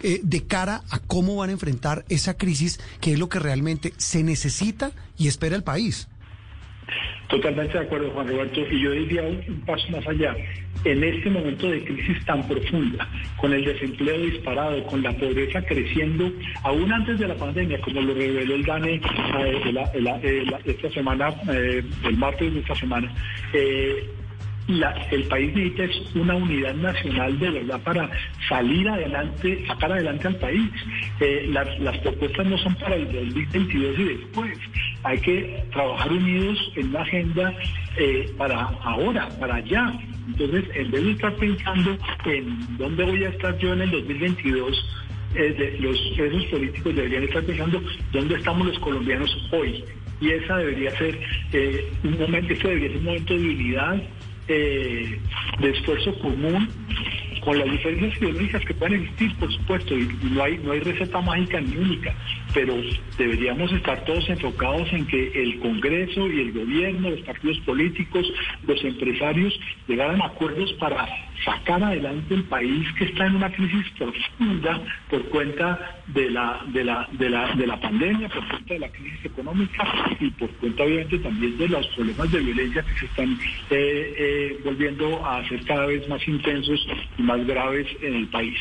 eh, 0.01 0.21
de 0.23 0.45
cara 0.45 0.83
a 0.89 0.99
cómo 0.99 1.35
van 1.35 1.49
a 1.49 1.53
enfrentar 1.53 2.05
esa 2.09 2.35
crisis, 2.35 2.79
que 3.01 3.13
es 3.13 3.19
lo 3.19 3.29
que 3.29 3.39
realmente 3.39 3.93
se 3.97 4.23
necesita 4.23 4.91
y 5.17 5.27
espera 5.27 5.55
el 5.55 5.63
país. 5.63 6.07
Totalmente 7.31 7.77
de 7.77 7.85
acuerdo, 7.85 8.09
Juan 8.11 8.27
Roberto. 8.27 8.59
Y 8.69 8.81
yo 8.81 8.91
diría 8.91 9.23
un, 9.23 9.61
paso 9.65 9.89
más 9.89 10.05
allá. 10.05 10.35
En 10.83 11.01
este 11.01 11.29
momento 11.29 11.69
de 11.69 11.81
crisis 11.83 12.25
tan 12.25 12.45
profunda, 12.45 13.07
con 13.37 13.53
el 13.53 13.63
desempleo 13.63 14.17
disparado, 14.17 14.83
con 14.83 15.01
la 15.01 15.13
pobreza 15.13 15.61
creciendo, 15.61 16.29
aún 16.63 16.91
antes 16.91 17.19
de 17.19 17.27
la 17.27 17.35
pandemia, 17.35 17.79
como 17.81 18.01
lo 18.01 18.13
reveló 18.13 18.55
el 18.55 18.65
DANE 18.65 18.95
eh, 18.95 20.43
esta 20.65 20.89
semana, 20.89 21.33
eh, 21.53 21.83
el 22.03 22.17
martes 22.17 22.53
de 22.53 22.59
esta 22.59 22.75
semana, 22.75 23.13
eh, 23.53 24.03
el 24.67 25.23
país 25.27 25.53
necesita 25.55 25.83
es 25.83 26.15
una 26.15 26.35
unidad 26.35 26.73
nacional 26.75 27.37
de 27.39 27.49
verdad 27.49 27.81
para 27.83 28.09
salir 28.47 28.87
adelante, 28.87 29.65
sacar 29.67 29.91
adelante 29.91 30.27
al 30.27 30.35
país. 30.35 30.69
Eh, 31.19 31.49
las, 31.49 31.97
propuestas 31.99 32.45
no 32.45 32.57
son 32.57 32.75
para 32.75 32.95
el 32.95 33.05
2022 33.05 33.99
y 33.99 34.03
después. 34.03 34.57
Hay 35.03 35.19
que 35.19 35.63
trabajar 35.71 36.11
unidos 36.11 36.71
en 36.75 36.89
una 36.89 37.01
agenda 37.01 37.53
eh, 37.97 38.31
para 38.37 38.61
ahora, 38.83 39.29
para 39.39 39.55
allá. 39.55 39.93
Entonces, 40.27 40.63
en 40.75 40.91
vez 40.91 41.03
de 41.03 41.11
estar 41.11 41.35
pensando 41.35 41.97
en 42.25 42.77
dónde 42.77 43.03
voy 43.03 43.23
a 43.23 43.29
estar 43.29 43.57
yo 43.57 43.73
en 43.73 43.81
el 43.81 43.91
2022, 43.91 44.85
eh, 45.35 45.77
los, 45.79 45.97
esos 46.17 46.45
políticos 46.45 46.95
deberían 46.95 47.23
estar 47.23 47.43
pensando 47.43 47.81
dónde 48.11 48.35
estamos 48.35 48.67
los 48.67 48.79
colombianos 48.79 49.49
hoy 49.51 49.83
y 50.21 50.29
esa 50.29 50.57
debería 50.57 50.95
ser 50.97 51.19
eh, 51.51 51.91
un 52.03 52.19
momento, 52.19 52.53
esto 52.53 52.67
debería 52.67 52.89
ser 52.89 52.97
un 52.99 53.05
momento 53.05 53.33
de 53.33 53.49
unidad, 53.49 54.01
eh, 54.51 55.19
de 55.59 55.69
esfuerzo 55.69 56.13
común 56.19 56.67
con 57.43 57.57
las 57.57 57.71
diferencias 57.71 58.17
ideológicas 58.17 58.63
que 58.65 58.73
pueden 58.73 59.01
existir, 59.01 59.35
por 59.37 59.51
supuesto, 59.51 59.97
y 59.97 60.07
no 60.31 60.43
hay, 60.43 60.57
no 60.59 60.73
hay 60.73 60.79
receta 60.81 61.21
mágica 61.21 61.59
ni 61.59 61.75
única, 61.75 62.13
pero 62.53 62.75
deberíamos 63.17 63.71
estar 63.71 64.03
todos 64.05 64.27
enfocados 64.29 64.91
en 64.93 65.05
que 65.07 65.31
el 65.41 65.59
Congreso 65.59 66.27
y 66.27 66.41
el 66.41 66.51
gobierno, 66.51 67.09
los 67.09 67.21
partidos 67.21 67.59
políticos, 67.59 68.31
los 68.67 68.83
empresarios 68.83 69.57
llegaran 69.87 70.21
a 70.21 70.25
acuerdos 70.25 70.73
para 70.73 71.07
sacar 71.43 71.83
adelante 71.83 72.35
el 72.35 72.43
país 72.43 72.87
que 72.97 73.05
está 73.05 73.25
en 73.25 73.35
una 73.35 73.51
crisis 73.51 73.85
profunda 73.97 74.81
por 75.09 75.23
cuenta 75.29 76.01
de 76.07 76.29
la, 76.29 76.61
de 76.67 76.83
la, 76.83 77.07
de 77.11 77.29
la, 77.29 77.55
de 77.55 77.67
la 77.67 77.79
pandemia, 77.79 78.29
por 78.29 78.47
cuenta 78.47 78.73
de 78.73 78.79
la 78.79 78.89
crisis 78.89 79.25
económica 79.25 80.15
y 80.19 80.29
por 80.31 80.49
cuenta 80.51 80.83
obviamente 80.83 81.19
también 81.19 81.57
de 81.57 81.69
los 81.69 81.87
problemas 81.87 82.31
de 82.31 82.39
violencia 82.39 82.83
que 82.83 82.99
se 82.99 83.05
están 83.05 83.31
eh, 83.69 84.15
eh, 84.17 84.59
volviendo 84.63 85.25
a 85.25 85.47
ser 85.47 85.63
cada 85.65 85.85
vez 85.87 86.07
más 86.07 86.25
intensos 86.27 86.85
y 87.17 87.21
más 87.23 87.45
graves 87.45 87.87
en 88.01 88.15
el 88.15 88.27
país. 88.27 88.57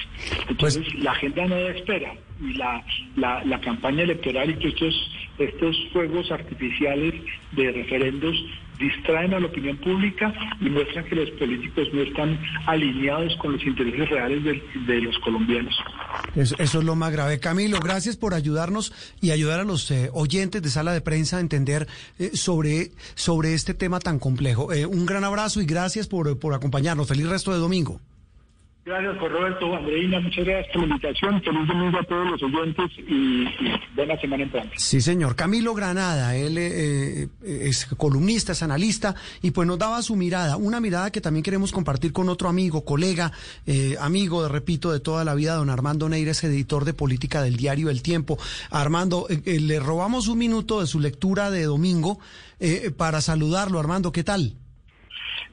Entonces 0.49 0.95
la 0.95 1.13
agenda 1.13 1.47
no 1.47 1.55
da 1.57 1.71
espera 1.71 2.15
y 2.41 2.55
la, 2.55 2.85
la, 3.17 3.45
la 3.45 3.61
campaña 3.61 4.03
electoral 4.03 4.51
y 4.51 4.55
que 4.55 4.69
estos, 4.69 4.95
estos 5.39 5.77
fuegos 5.93 6.31
artificiales 6.31 7.15
de 7.53 7.73
referendos 7.73 8.37
distraen 8.81 9.35
a 9.35 9.41
la 9.41 9.47
opinión 9.47 9.77
pública 9.77 10.33
y 10.61 10.71
muestran 10.71 11.05
que 11.05 11.15
los 11.15 11.31
políticos 11.33 11.89
no 11.93 12.01
están 12.01 12.41
alineados 12.67 13.37
con 13.37 13.53
los 13.53 13.63
intereses 13.65 14.09
reales 14.09 14.43
de, 14.43 14.63
de 14.87 15.01
los 15.03 15.19
colombianos. 15.19 15.77
Eso, 16.35 16.57
eso, 16.59 16.79
es 16.79 16.85
lo 16.85 16.97
más 16.97 17.13
grave. 17.13 17.39
Camilo, 17.39 17.79
gracias 17.79 18.17
por 18.17 18.35
ayudarnos 18.35 18.93
y 19.21 19.31
ayudar 19.31 19.61
a 19.61 19.65
los 19.65 19.91
eh, 19.91 20.11
oyentes 20.13 20.63
de 20.63 20.71
sala 20.71 20.93
de 20.93 21.03
prensa 21.03 21.37
a 21.37 21.41
entender 21.41 21.87
eh, 22.19 22.31
sobre, 22.35 22.93
sobre 23.15 23.55
este 23.55 23.75
tema 23.75 24.01
tan 24.01 24.19
complejo. 24.19 24.73
Eh, 24.73 24.87
un 24.87 25.07
gran 25.07 25.25
abrazo 25.25 25.61
y 25.61 25.67
gracias 25.67 26.09
por, 26.09 26.39
por 26.39 26.55
acompañarnos. 26.55 27.07
Feliz 27.07 27.29
resto 27.29 27.53
de 27.53 27.59
domingo. 27.59 28.01
Gracias, 28.83 29.19
Juan 29.19 29.33
Roberto. 29.33 29.77
Andreina, 29.77 30.21
muchas 30.21 30.45
gracias 30.45 30.73
por 30.73 30.83
la 30.83 30.95
invitación. 30.95 31.43
Feliz 31.43 31.69
domingo 31.69 31.99
a 31.99 32.03
todos 32.05 32.31
los 32.31 32.43
oyentes 32.43 32.91
y, 32.97 33.13
y 33.13 33.73
buena 33.95 34.19
semana 34.19 34.43
entrante. 34.43 34.75
Sí, 34.79 35.03
señor. 35.03 35.37
Camilo 35.37 35.75
Granada, 35.75 36.35
él 36.35 36.57
eh, 36.59 37.29
es 37.43 37.85
columnista, 37.99 38.53
es 38.53 38.63
analista 38.63 39.15
y 39.43 39.51
pues 39.51 39.69
nos 39.69 39.79
daba 39.79 40.01
su 40.01 40.17
mirada, 40.17 40.57
una 40.57 40.81
mirada 40.81 41.11
que 41.11 41.21
también 41.21 41.43
queremos 41.43 41.73
compartir 41.73 42.15
con 42.15 42.31
otro 42.31 42.49
amigo, 42.49 42.83
colega, 42.85 43.33
eh, 43.67 43.97
amigo, 44.01 44.49
repito, 44.49 44.93
de 44.93 45.01
toda 45.01 45.25
la 45.25 45.35
vida, 45.35 45.57
don 45.57 45.69
Armando 45.69 46.09
Neires, 46.09 46.43
editor 46.43 46.87
de 46.87 46.95
política 46.95 47.43
del 47.43 47.57
diario 47.57 47.91
El 47.91 48.03
Tiempo. 48.03 48.39
Armando, 48.71 49.27
eh, 49.29 49.61
le 49.61 49.79
robamos 49.79 50.27
un 50.29 50.39
minuto 50.39 50.81
de 50.81 50.87
su 50.87 51.01
lectura 51.01 51.51
de 51.51 51.65
domingo 51.65 52.19
para 52.97 53.21
saludarlo. 53.21 53.79
Armando, 53.79 54.13
¿qué 54.13 54.23
tal? 54.23 54.55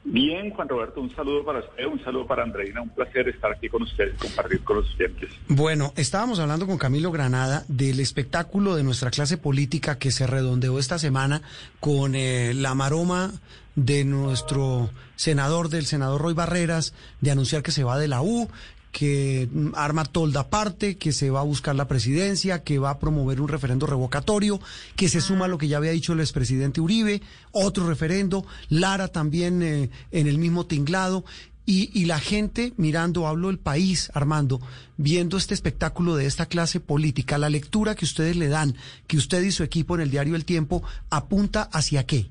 Bien, 0.04 0.50
Juan 0.50 0.68
Roberto, 0.68 1.00
un 1.00 1.14
saludo 1.14 1.44
para 1.44 1.60
usted, 1.60 1.84
un 1.86 2.02
saludo 2.02 2.26
para 2.26 2.42
Andreina, 2.42 2.80
un 2.82 2.90
placer 2.90 3.28
estar 3.28 3.52
aquí 3.52 3.68
con 3.68 3.82
ustedes, 3.82 4.18
compartir 4.18 4.62
con 4.64 4.76
los 4.76 4.94
oyentes. 4.94 5.30
Bueno, 5.48 5.92
estábamos 5.96 6.38
hablando 6.38 6.66
con 6.66 6.78
Camilo 6.78 7.10
Granada 7.10 7.64
del 7.68 8.00
espectáculo 8.00 8.74
de 8.74 8.82
nuestra 8.82 9.10
clase 9.10 9.38
política 9.38 9.98
que 9.98 10.10
se 10.10 10.26
redondeó 10.26 10.78
esta 10.78 10.98
semana 10.98 11.42
con 11.80 12.14
eh, 12.14 12.54
la 12.54 12.74
maroma 12.74 13.32
de 13.74 14.04
nuestro 14.04 14.90
senador, 15.14 15.68
del 15.68 15.86
senador 15.86 16.20
Roy 16.20 16.34
Barreras, 16.34 16.94
de 17.20 17.30
anunciar 17.30 17.62
que 17.62 17.70
se 17.70 17.84
va 17.84 17.98
de 17.98 18.08
la 18.08 18.22
U, 18.22 18.48
que 18.92 19.48
arma 19.74 20.04
tolda 20.04 20.40
aparte, 20.40 20.96
que 20.96 21.12
se 21.12 21.30
va 21.30 21.40
a 21.40 21.44
buscar 21.44 21.74
la 21.74 21.88
presidencia, 21.88 22.62
que 22.62 22.78
va 22.78 22.90
a 22.90 22.98
promover 22.98 23.40
un 23.40 23.48
referendo 23.48 23.86
revocatorio, 23.86 24.60
que 24.96 25.08
se 25.08 25.20
suma 25.20 25.44
a 25.44 25.48
lo 25.48 25.58
que 25.58 25.68
ya 25.68 25.76
había 25.76 25.92
dicho 25.92 26.12
el 26.12 26.20
expresidente 26.20 26.80
Uribe, 26.80 27.22
otro 27.52 27.86
referendo, 27.86 28.44
Lara 28.68 29.08
también 29.08 29.62
eh, 29.62 29.90
en 30.10 30.26
el 30.26 30.38
mismo 30.38 30.66
tinglado. 30.66 31.24
Y, 31.66 31.90
y, 31.92 32.06
la 32.06 32.18
gente 32.18 32.72
mirando, 32.78 33.26
hablo 33.26 33.48
del 33.48 33.58
país, 33.58 34.10
Armando, 34.14 34.58
viendo 34.96 35.36
este 35.36 35.52
espectáculo 35.52 36.16
de 36.16 36.24
esta 36.24 36.46
clase 36.46 36.80
política, 36.80 37.36
la 37.36 37.50
lectura 37.50 37.94
que 37.94 38.06
ustedes 38.06 38.36
le 38.36 38.48
dan, 38.48 38.74
que 39.06 39.18
usted 39.18 39.42
y 39.42 39.50
su 39.50 39.64
equipo 39.64 39.94
en 39.94 40.00
el 40.00 40.10
diario 40.10 40.34
El 40.34 40.46
Tiempo, 40.46 40.82
apunta 41.10 41.68
hacia 41.70 42.06
qué? 42.06 42.28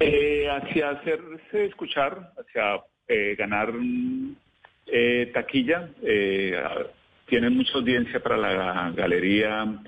Eh, 0.00 0.48
hacia 0.48 0.90
hacerse 0.90 1.66
escuchar, 1.66 2.32
hacia 2.38 2.82
eh, 3.08 3.36
ganar 3.36 3.74
eh, 4.86 5.30
taquilla, 5.32 5.90
eh, 6.02 6.62
tienen 7.26 7.56
mucha 7.56 7.74
audiencia 7.74 8.20
para 8.20 8.36
la 8.36 8.92
galería 8.94 9.80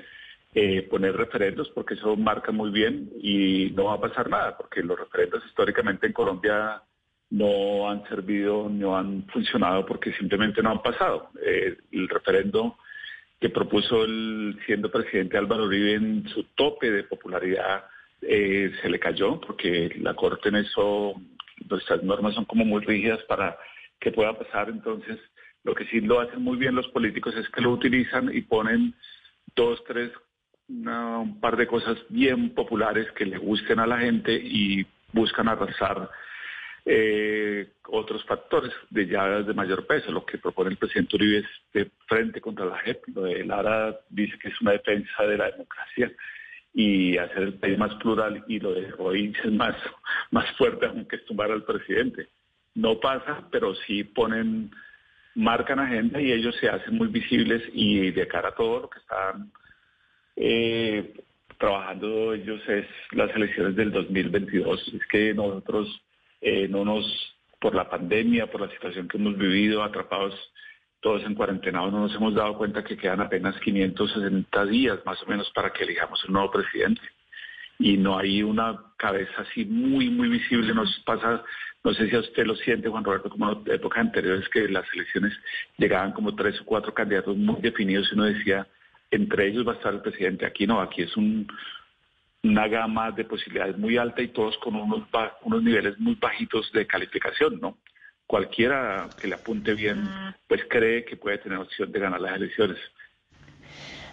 eh, 0.59 0.83
poner 0.89 1.15
referendos 1.15 1.69
porque 1.75 1.95
eso 1.95 2.17
marca 2.17 2.51
muy 2.51 2.71
bien 2.71 3.11
y 3.21 3.73
no 3.77 3.85
va 3.85 3.95
a 3.97 4.01
pasar 4.01 4.31
nada 4.31 4.57
porque 4.57 4.83
los 4.83 4.99
referendos 4.99 5.45
históricamente 5.45 6.07
en 6.07 6.15
Colombia 6.15 6.81
no 7.29 7.91
han 7.91 8.09
servido, 8.09 8.69
no 8.71 8.97
han 8.97 9.27
funcionado 9.27 9.85
porque 9.85 10.15
simplemente 10.15 10.63
no 10.63 10.71
han 10.71 10.83
pasado. 10.83 11.29
Eh, 11.45 11.77
el 11.93 12.09
referendo 12.09 12.79
que 13.39 13.51
propuso 13.51 14.05
el 14.05 14.59
siendo 14.65 14.91
presidente 14.91 15.37
Álvaro 15.37 15.65
Uribe 15.65 15.93
en 15.93 16.29
su 16.29 16.45
tope 16.55 16.91
de 16.91 17.05
popularidad 17.05 17.85
eh, 18.23 18.73
se 18.81 18.89
le 18.89 18.99
cayó 18.99 19.39
porque 19.41 19.95
la 20.01 20.15
Corte 20.15 20.49
en 20.49 20.57
eso, 20.57 21.21
nuestras 21.69 22.03
normas 22.03 22.35
son 22.35 22.47
como 22.47 22.65
muy 22.65 22.83
rígidas 22.83 23.23
para 23.25 23.59
que 24.01 24.13
pueda 24.13 24.39
pasar. 24.39 24.69
Entonces, 24.69 25.19
lo 25.65 25.75
que 25.75 25.85
sí 25.87 26.01
lo 26.01 26.21
hacen 26.21 26.43
muy 26.43 26.57
bien 26.57 26.75
los 26.75 26.89
políticos 26.89 27.35
es 27.37 27.49
que 27.49 27.61
lo 27.61 27.73
utilizan 27.73 28.31
y 28.35 28.43
ponen 28.43 28.95
dos, 29.55 29.83
tres, 29.85 30.13
una, 30.69 31.19
un 31.19 31.41
par 31.41 31.57
de 31.57 31.67
cosas 31.67 31.99
bien 32.09 32.55
populares 32.55 33.11
que 33.13 33.27
le 33.27 33.39
gusten 33.39 33.81
a 33.81 33.87
la 33.87 33.99
gente 33.99 34.33
y 34.33 34.87
buscan 35.13 35.49
arrasar 35.49 36.09
eh, 36.85 37.69
otros 37.89 38.25
factores 38.27 38.73
de 38.91 39.09
ya 39.09 39.43
de 39.43 39.55
mayor 39.55 39.87
peso. 39.87 40.13
Lo 40.13 40.25
que 40.25 40.39
propone 40.39 40.71
el 40.71 40.77
presidente 40.77 41.17
Uribe 41.17 41.39
es 41.39 41.47
de 41.73 41.91
frente 42.07 42.41
contra 42.41 42.67
la 42.67 42.79
JEP. 42.79 43.03
Lo 43.15 43.23
de 43.23 43.45
Lara 43.45 43.99
dice 44.09 44.39
que 44.39 44.49
es 44.49 44.61
una 44.61 44.73
defensa 44.73 45.25
de 45.25 45.37
la 45.37 45.51
democracia 45.51 46.13
y 46.73 47.17
hacer 47.17 47.43
el 47.43 47.55
país 47.55 47.77
más 47.77 47.95
plural 47.95 48.45
y 48.47 48.61
lo 48.61 48.73
de 48.73 48.93
hoy 48.99 49.35
es 49.43 49.51
más, 49.51 49.75
más 50.31 50.49
fuerte 50.57 50.87
aunque 50.87 51.17
es 51.17 51.25
tumbar 51.25 51.51
al 51.51 51.65
presidente 51.65 52.29
no 52.77 53.01
pasa, 53.01 53.49
pero 53.51 53.75
sí 53.75 54.05
ponen, 54.05 54.71
marcan 55.35 55.81
agenda 55.81 56.21
y 56.21 56.31
ellos 56.31 56.55
se 56.61 56.69
hacen 56.69 56.97
muy 56.97 57.09
visibles 57.09 57.63
y 57.73 58.11
de 58.13 58.29
cara 58.29 58.51
a 58.51 58.55
todo 58.55 58.81
lo 58.83 58.91
que 58.91 58.99
están 59.01 59.51
eh, 60.37 61.15
trabajando 61.59 62.35
ellos 62.35 62.61
es 62.69 62.87
las 63.13 63.35
elecciones 63.35 63.75
del 63.75 63.91
2022. 63.91 64.89
Es 64.95 65.07
que 65.07 65.35
nosotros 65.35 65.89
eh, 66.41 66.69
no 66.69 66.85
nos, 66.85 67.05
por 67.59 67.75
la 67.75 67.89
pandemia, 67.89 68.51
por 68.51 68.61
la 68.61 68.71
situación 68.71 69.09
que 69.09 69.17
hemos 69.17 69.37
vivido, 69.37 69.83
atrapados 69.83 70.35
todos 71.01 71.23
en 71.25 71.35
cuarentena, 71.35 71.81
no 71.81 72.01
nos 72.01 72.15
hemos 72.15 72.35
dado 72.35 72.57
cuenta 72.59 72.83
que 72.83 72.97
quedan 72.97 73.21
apenas 73.21 73.59
560 73.61 74.67
días 74.67 74.99
más 75.05 75.23
o 75.23 75.27
menos 75.27 75.51
para 75.55 75.73
que 75.73 75.85
elijamos 75.85 76.25
un 76.25 76.35
nuevo 76.35 76.51
presidente. 76.51 77.01
Y 77.79 77.97
no 77.97 78.19
hay 78.19 78.43
una 78.43 78.81
cabeza 78.97 79.43
así 79.43 79.65
muy, 79.65 80.09
muy 80.11 80.29
visible. 80.29 80.75
Nos 80.75 80.99
pasa 81.01 81.45
no 81.87 81.95
sé 81.95 82.11
si 82.11 82.17
a 82.17 82.19
usted 82.19 82.45
lo 82.45 82.57
siente, 82.57 82.89
Juan 82.89 83.05
Roberto, 83.05 83.31
como 83.31 83.53
en 83.53 83.73
épocas 83.73 84.01
anteriores, 84.01 84.49
que 84.49 84.69
las 84.69 84.85
elecciones 84.93 85.33
llegaban 85.79 86.11
como 86.11 86.35
tres 86.35 86.61
o 86.61 86.65
cuatro 86.65 86.93
candidatos 86.93 87.37
muy 87.37 87.61
definidos 87.61 88.09
y 88.11 88.15
uno 88.15 88.25
decía, 88.25 88.67
entre 89.13 89.47
ellos 89.47 89.65
va 89.65 89.75
a 89.75 89.77
estar 89.77 89.95
el 89.95 90.01
presidente. 90.01 90.47
Aquí 90.47 90.67
no, 90.67 90.81
aquí 90.81 91.03
es 91.03 91.17
un, 91.17 91.47
una 92.43 92.67
gama 92.67 93.13
de 93.13 93.25
posibilidades 93.25 93.79
muy 93.79 93.97
alta 93.99 94.21
y 94.21 94.29
todos 94.29 94.59
con 94.59 94.75
unos, 94.75 95.05
unos 95.43 95.63
niveles 95.63 95.97
muy 96.01 96.17
bajitos 96.17 96.73
de 96.73 96.89
calificación, 96.89 97.61
¿no? 97.61 97.79
Cualquiera 98.27 99.09
que 99.21 99.29
le 99.29 99.37
apunte 99.37 99.75
bien, 99.75 100.09
pues 100.49 100.63
cree 100.69 101.05
que 101.05 101.17
puede 101.17 101.39
tener 101.39 101.59
opción 101.59 101.93
de 101.93 102.01
ganar 102.01 102.21
las 102.21 102.35
elecciones. 102.35 102.79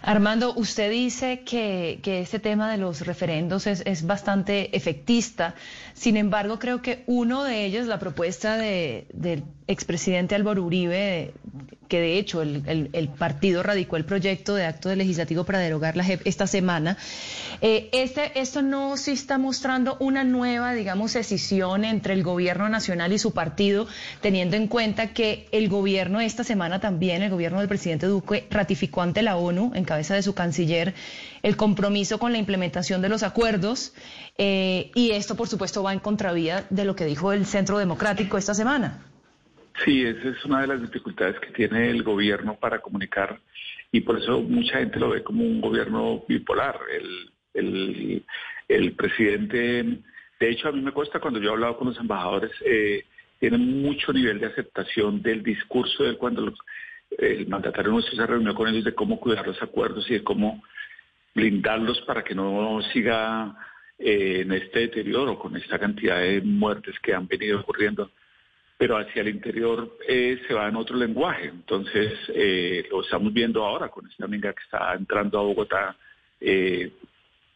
Armando, 0.06 0.52
usted 0.54 0.90
dice 0.90 1.44
que, 1.44 1.98
este 2.04 2.38
tema 2.38 2.70
de 2.70 2.76
los 2.76 3.06
referendos 3.06 3.66
es, 3.66 3.82
es, 3.86 4.06
bastante 4.06 4.76
efectista. 4.76 5.54
Sin 5.94 6.18
embargo, 6.18 6.58
creo 6.58 6.82
que 6.82 7.04
uno 7.06 7.42
de 7.42 7.64
ellos, 7.64 7.86
la 7.86 7.98
propuesta 7.98 8.58
de, 8.58 9.06
del 9.14 9.44
expresidente 9.66 10.34
Álvaro 10.34 10.62
Uribe, 10.62 11.32
que 11.88 12.00
de 12.00 12.18
hecho 12.18 12.42
el, 12.42 13.10
partido 13.18 13.62
radicó 13.62 13.96
el 13.96 14.04
proyecto 14.04 14.54
de 14.54 14.64
acto 14.64 14.88
de 14.88 14.96
legislativo 14.96 15.44
para 15.44 15.58
derogar 15.58 15.96
la 15.96 16.04
JEP 16.04 16.22
esta 16.24 16.46
semana, 16.46 16.96
eh, 17.60 17.88
este, 17.92 18.38
esto 18.40 18.62
no 18.62 18.96
sí 18.96 19.12
está 19.12 19.38
mostrando 19.38 19.96
una 20.00 20.24
nueva, 20.24 20.72
digamos, 20.74 21.12
decisión 21.12 21.84
entre 21.84 22.14
el 22.14 22.22
gobierno 22.22 22.68
nacional 22.68 23.12
y 23.12 23.18
su 23.18 23.32
partido, 23.32 23.86
teniendo 24.20 24.56
en 24.56 24.68
cuenta 24.68 25.12
que 25.12 25.46
el 25.52 25.68
gobierno 25.68 26.20
esta 26.20 26.44
semana 26.44 26.80
también, 26.80 27.22
el 27.22 27.30
gobierno 27.30 27.58
del 27.58 27.68
presidente 27.68 28.06
Duque, 28.06 28.46
ratificó 28.50 29.02
ante 29.02 29.22
la 29.22 29.36
ONU, 29.36 29.72
en 29.74 29.84
cabeza 29.84 30.14
de 30.14 30.22
su 30.22 30.34
canciller, 30.34 30.94
el 31.42 31.56
compromiso 31.56 32.18
con 32.18 32.32
la 32.32 32.38
implementación 32.38 33.02
de 33.02 33.08
los 33.08 33.22
acuerdos, 33.22 33.92
eh, 34.38 34.90
y 34.94 35.12
esto, 35.12 35.36
por 35.36 35.48
supuesto, 35.48 35.82
va 35.82 35.92
en 35.92 36.00
contravía 36.00 36.66
de 36.70 36.84
lo 36.84 36.96
que 36.96 37.04
dijo 37.04 37.32
el 37.32 37.46
Centro 37.46 37.78
Democrático 37.78 38.38
esta 38.38 38.54
semana. 38.54 39.13
Sí, 39.82 40.04
esa 40.04 40.28
es 40.28 40.44
una 40.44 40.60
de 40.60 40.66
las 40.68 40.82
dificultades 40.82 41.40
que 41.40 41.50
tiene 41.50 41.90
el 41.90 42.02
gobierno 42.02 42.56
para 42.56 42.80
comunicar 42.80 43.40
y 43.90 44.00
por 44.00 44.18
eso 44.18 44.40
mucha 44.40 44.78
gente 44.78 45.00
lo 45.00 45.10
ve 45.10 45.22
como 45.22 45.42
un 45.44 45.60
gobierno 45.60 46.24
bipolar. 46.28 46.78
El 47.52 48.92
presidente, 48.96 50.00
de 50.40 50.50
hecho 50.50 50.68
a 50.68 50.72
mí 50.72 50.80
me 50.80 50.92
cuesta 50.92 51.20
cuando 51.20 51.40
yo 51.40 51.50
he 51.50 51.52
hablado 51.52 51.76
con 51.76 51.88
los 51.88 51.98
embajadores, 51.98 52.52
eh, 52.64 53.04
tienen 53.40 53.82
mucho 53.82 54.12
nivel 54.12 54.38
de 54.38 54.46
aceptación 54.46 55.22
del 55.22 55.42
discurso 55.42 56.04
de 56.04 56.16
cuando 56.16 56.54
el 57.18 57.46
mandatario 57.46 57.92
nuestro 57.92 58.16
se 58.16 58.26
reunió 58.26 58.54
con 58.54 58.68
ellos 58.68 58.84
de 58.84 58.94
cómo 58.94 59.20
cuidar 59.20 59.46
los 59.46 59.60
acuerdos 59.62 60.08
y 60.10 60.14
de 60.14 60.24
cómo 60.24 60.62
blindarlos 61.34 62.00
para 62.02 62.22
que 62.22 62.34
no 62.34 62.80
siga 62.92 63.56
eh, 63.98 64.40
en 64.42 64.52
este 64.52 64.80
deterioro 64.80 65.38
con 65.38 65.56
esta 65.56 65.78
cantidad 65.78 66.20
de 66.20 66.40
muertes 66.40 66.98
que 67.00 67.14
han 67.14 67.26
venido 67.26 67.60
ocurriendo. 67.60 68.10
Pero 68.76 68.96
hacia 68.96 69.22
el 69.22 69.28
interior 69.28 69.96
eh, 70.08 70.40
se 70.46 70.54
va 70.54 70.68
en 70.68 70.76
otro 70.76 70.96
lenguaje. 70.96 71.46
Entonces, 71.46 72.12
eh, 72.28 72.86
lo 72.90 73.02
estamos 73.02 73.32
viendo 73.32 73.64
ahora 73.64 73.88
con 73.88 74.06
esta 74.08 74.24
amiga 74.24 74.52
que 74.52 74.62
está 74.62 74.94
entrando 74.94 75.38
a 75.38 75.42
Bogotá. 75.42 75.96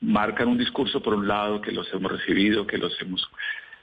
marcan 0.00 0.48
un 0.48 0.58
discurso 0.58 1.02
por 1.02 1.14
un 1.14 1.26
lado 1.26 1.60
que 1.60 1.72
los 1.72 1.92
hemos 1.92 2.12
recibido, 2.12 2.66
que 2.66 2.78
los 2.78 3.00
hemos 3.00 3.28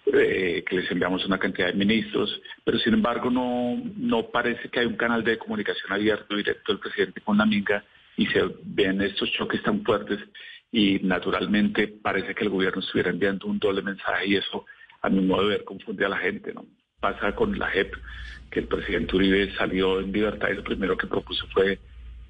que 0.06 0.65
les 0.70 0.92
enviamos 0.92 1.25
una 1.25 1.39
cantidad 1.39 1.68
de 1.68 1.74
ministros, 1.74 2.39
pero 2.63 2.77
sin 2.77 2.94
embargo 2.94 3.32
no, 3.32 3.82
no 3.98 4.30
parece 4.30 4.70
que 4.70 4.82
hay 4.82 4.86
un 4.86 4.98
canal 4.98 5.24
de 5.24 5.39
comunicación 5.39 5.92
abierto 5.92 6.36
directo 6.36 6.72
del 6.72 6.80
presidente 6.80 7.22
con 7.22 7.39
la 7.39 7.46
minga 7.48 7.84
y 8.15 8.27
se 8.27 8.42
ven 8.63 9.01
estos 9.01 9.32
choques 9.32 9.62
tan 9.63 9.84
fuertes 9.84 10.20
y 10.72 11.00
naturalmente 11.00 11.88
parece 11.88 12.34
que 12.36 12.44
el 12.44 12.50
gobierno 12.50 12.82
estuviera 12.82 13.10
enviando 13.10 13.48
un 13.48 13.60
doble 13.60 13.82
mensaje 13.82 14.27
y 14.27 14.36
eso 14.36 14.65
a 15.01 15.10
mi 15.10 15.22
modo 15.22 15.44
de 15.44 15.50
ver 15.50 15.63
confunde 15.63 16.06
a 16.06 16.10
la 16.10 16.18
gente, 16.18 16.54
¿no? 16.54 16.65
Pasa 17.05 17.35
con 17.35 17.55
la 17.59 17.67
JEP, 17.67 17.93
que 18.50 18.62
el 18.62 18.67
presidente 18.67 19.15
Uribe 19.15 19.53
salió 19.55 20.00
en 20.00 20.12
libertad 20.12 20.50
y 20.50 20.55
lo 20.55 20.63
primero 20.63 20.97
que 20.97 21.05
propuso 21.05 21.45
fue 21.53 21.77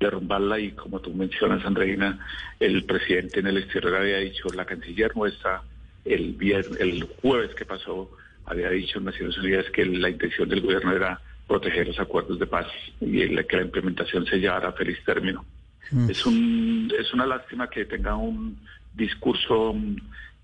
derrumbarla 0.01 0.59
y 0.59 0.71
como 0.71 0.99
tú 0.99 1.13
mencionas, 1.13 1.65
Andreina, 1.65 2.19
el 2.59 2.83
presidente 2.83 3.39
en 3.39 3.47
el 3.47 3.59
exterior 3.59 3.95
había 3.95 4.17
dicho, 4.17 4.49
la 4.53 4.65
canciller 4.65 5.15
nuestra, 5.15 5.61
el, 6.03 6.33
viernes, 6.33 6.77
el 6.81 7.03
jueves 7.21 7.55
que 7.55 7.63
pasó, 7.63 8.11
había 8.45 8.69
dicho 8.69 8.99
en 8.99 9.05
Naciones 9.05 9.37
Unidas 9.37 9.65
que 9.71 9.85
la 9.85 10.09
intención 10.09 10.49
del 10.49 10.59
gobierno 10.59 10.93
era 10.93 11.21
proteger 11.47 11.87
los 11.87 11.99
acuerdos 12.01 12.37
de 12.37 12.47
paz 12.47 12.67
y 12.99 13.29
que 13.45 13.55
la 13.55 13.61
implementación 13.61 14.25
se 14.25 14.39
llevara 14.39 14.67
a 14.67 14.73
feliz 14.73 14.97
término. 15.05 15.45
Mm. 15.89 16.09
Es, 16.09 16.25
un, 16.25 16.93
es 16.99 17.13
una 17.13 17.25
lástima 17.25 17.69
que 17.69 17.85
tenga 17.85 18.17
un 18.17 18.59
discurso 18.93 19.73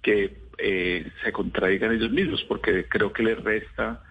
que 0.02 0.38
eh, 0.58 1.12
se 1.22 1.34
contradigan 1.34 1.92
ellos 1.92 2.12
mismos, 2.12 2.46
porque 2.48 2.86
creo 2.88 3.12
que 3.12 3.24
les 3.24 3.44
resta 3.44 4.04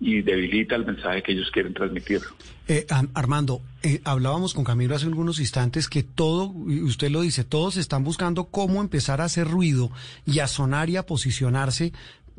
y 0.00 0.22
debilita 0.22 0.74
el 0.74 0.84
mensaje 0.84 1.22
que 1.22 1.32
ellos 1.32 1.50
quieren 1.50 1.74
transmitir. 1.74 2.20
Eh, 2.68 2.86
Armando, 3.14 3.62
eh, 3.82 4.00
hablábamos 4.04 4.54
con 4.54 4.64
Camilo 4.64 4.94
hace 4.94 5.06
algunos 5.06 5.38
instantes 5.40 5.88
que 5.88 6.02
todo, 6.02 6.48
usted 6.48 7.10
lo 7.10 7.22
dice, 7.22 7.44
todos 7.44 7.76
están 7.76 8.04
buscando 8.04 8.46
cómo 8.46 8.80
empezar 8.80 9.20
a 9.20 9.24
hacer 9.24 9.48
ruido 9.48 9.90
y 10.26 10.40
a 10.40 10.46
sonar 10.46 10.90
y 10.90 10.96
a 10.96 11.06
posicionarse 11.06 11.92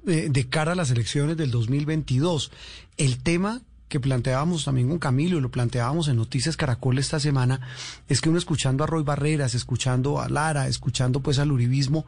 de 0.04 0.48
cara 0.48 0.72
a 0.72 0.76
las 0.76 0.90
elecciones 0.92 1.36
del 1.36 1.52
2022. 1.52 2.52
El 2.96 3.22
tema 3.22 3.62
que 3.88 4.00
planteábamos 4.00 4.66
también 4.66 4.90
con 4.90 5.00
Camilo 5.00 5.38
y 5.38 5.42
lo 5.42 5.50
planteábamos 5.50 6.08
en 6.08 6.18
Noticias 6.18 6.58
Caracol 6.58 7.00
esta 7.00 7.20
semana, 7.20 7.62
es 8.10 8.22
que 8.22 8.30
uno 8.30 8.38
escuchando 8.38 8.84
a 8.84 8.88
Roy 8.88 9.04
Barreras, 9.04 9.56
escuchando 9.56 10.20
a 10.22 10.30
Lara, 10.30 10.68
escuchando 10.68 11.22
pues 11.22 11.40
al 11.40 11.52
uribismo, 11.52 12.06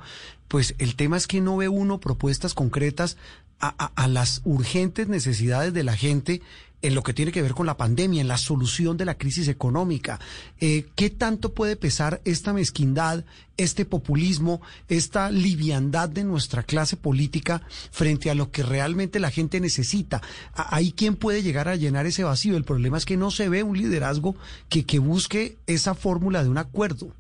pues 0.48 0.76
el 0.78 0.96
tema 0.96 1.18
es 1.18 1.28
que 1.28 1.42
no 1.42 1.58
ve 1.58 1.70
uno 1.70 2.00
propuestas 2.00 2.54
concretas 2.54 3.18
a, 3.62 3.70
a 3.70 4.08
las 4.08 4.42
urgentes 4.46 5.08
necesidades 5.08 5.74
de 5.74 5.84
la 5.84 5.96
gente 5.96 6.42
en 6.82 6.96
lo 6.96 7.04
que 7.04 7.14
tiene 7.14 7.32
que 7.32 7.42
ver 7.42 7.52
con 7.52 7.66
la 7.66 7.78
pandemia, 7.78 8.22
en 8.22 8.28
la 8.28 8.38
solución 8.38 8.98
de 8.98 9.06
la 9.06 9.18
crisis 9.18 9.48
económica. 9.48 10.20
Eh, 10.60 10.86
¿Qué 10.96 11.10
tanto 11.10 11.54
puede 11.54 11.76
pesar 11.76 12.22
esta 12.26 12.54
mezquindad, 12.54 13.26
este 13.58 13.86
populismo, 13.86 14.62
esta 14.88 15.30
liviandad 15.32 16.10
de 16.10 16.24
nuestra 16.24 16.64
clase 16.64 16.96
política 16.96 17.62
frente 17.92 18.30
a 18.30 18.36
lo 18.36 18.52
que 18.52 18.64
realmente 18.64 19.20
la 19.20 19.32
gente 19.32 19.60
necesita? 19.60 20.22
¿Ahí 20.56 20.94
quién 20.96 21.16
puede 21.16 21.44
llegar 21.44 21.68
a 21.68 21.76
llenar 21.76 22.06
ese 22.06 22.24
vacío? 22.24 22.56
El 22.56 22.64
problema 22.64 22.98
es 22.98 23.06
que 23.06 23.18
no 23.18 23.32
se 23.32 23.50
ve 23.50 23.64
un 23.64 23.78
liderazgo 23.78 24.36
que, 24.70 24.86
que 24.86 25.00
busque 25.00 25.58
esa 25.68 25.96
fórmula 25.96 26.44
de 26.44 26.50
un 26.50 26.58
acuerdo. 26.58 27.14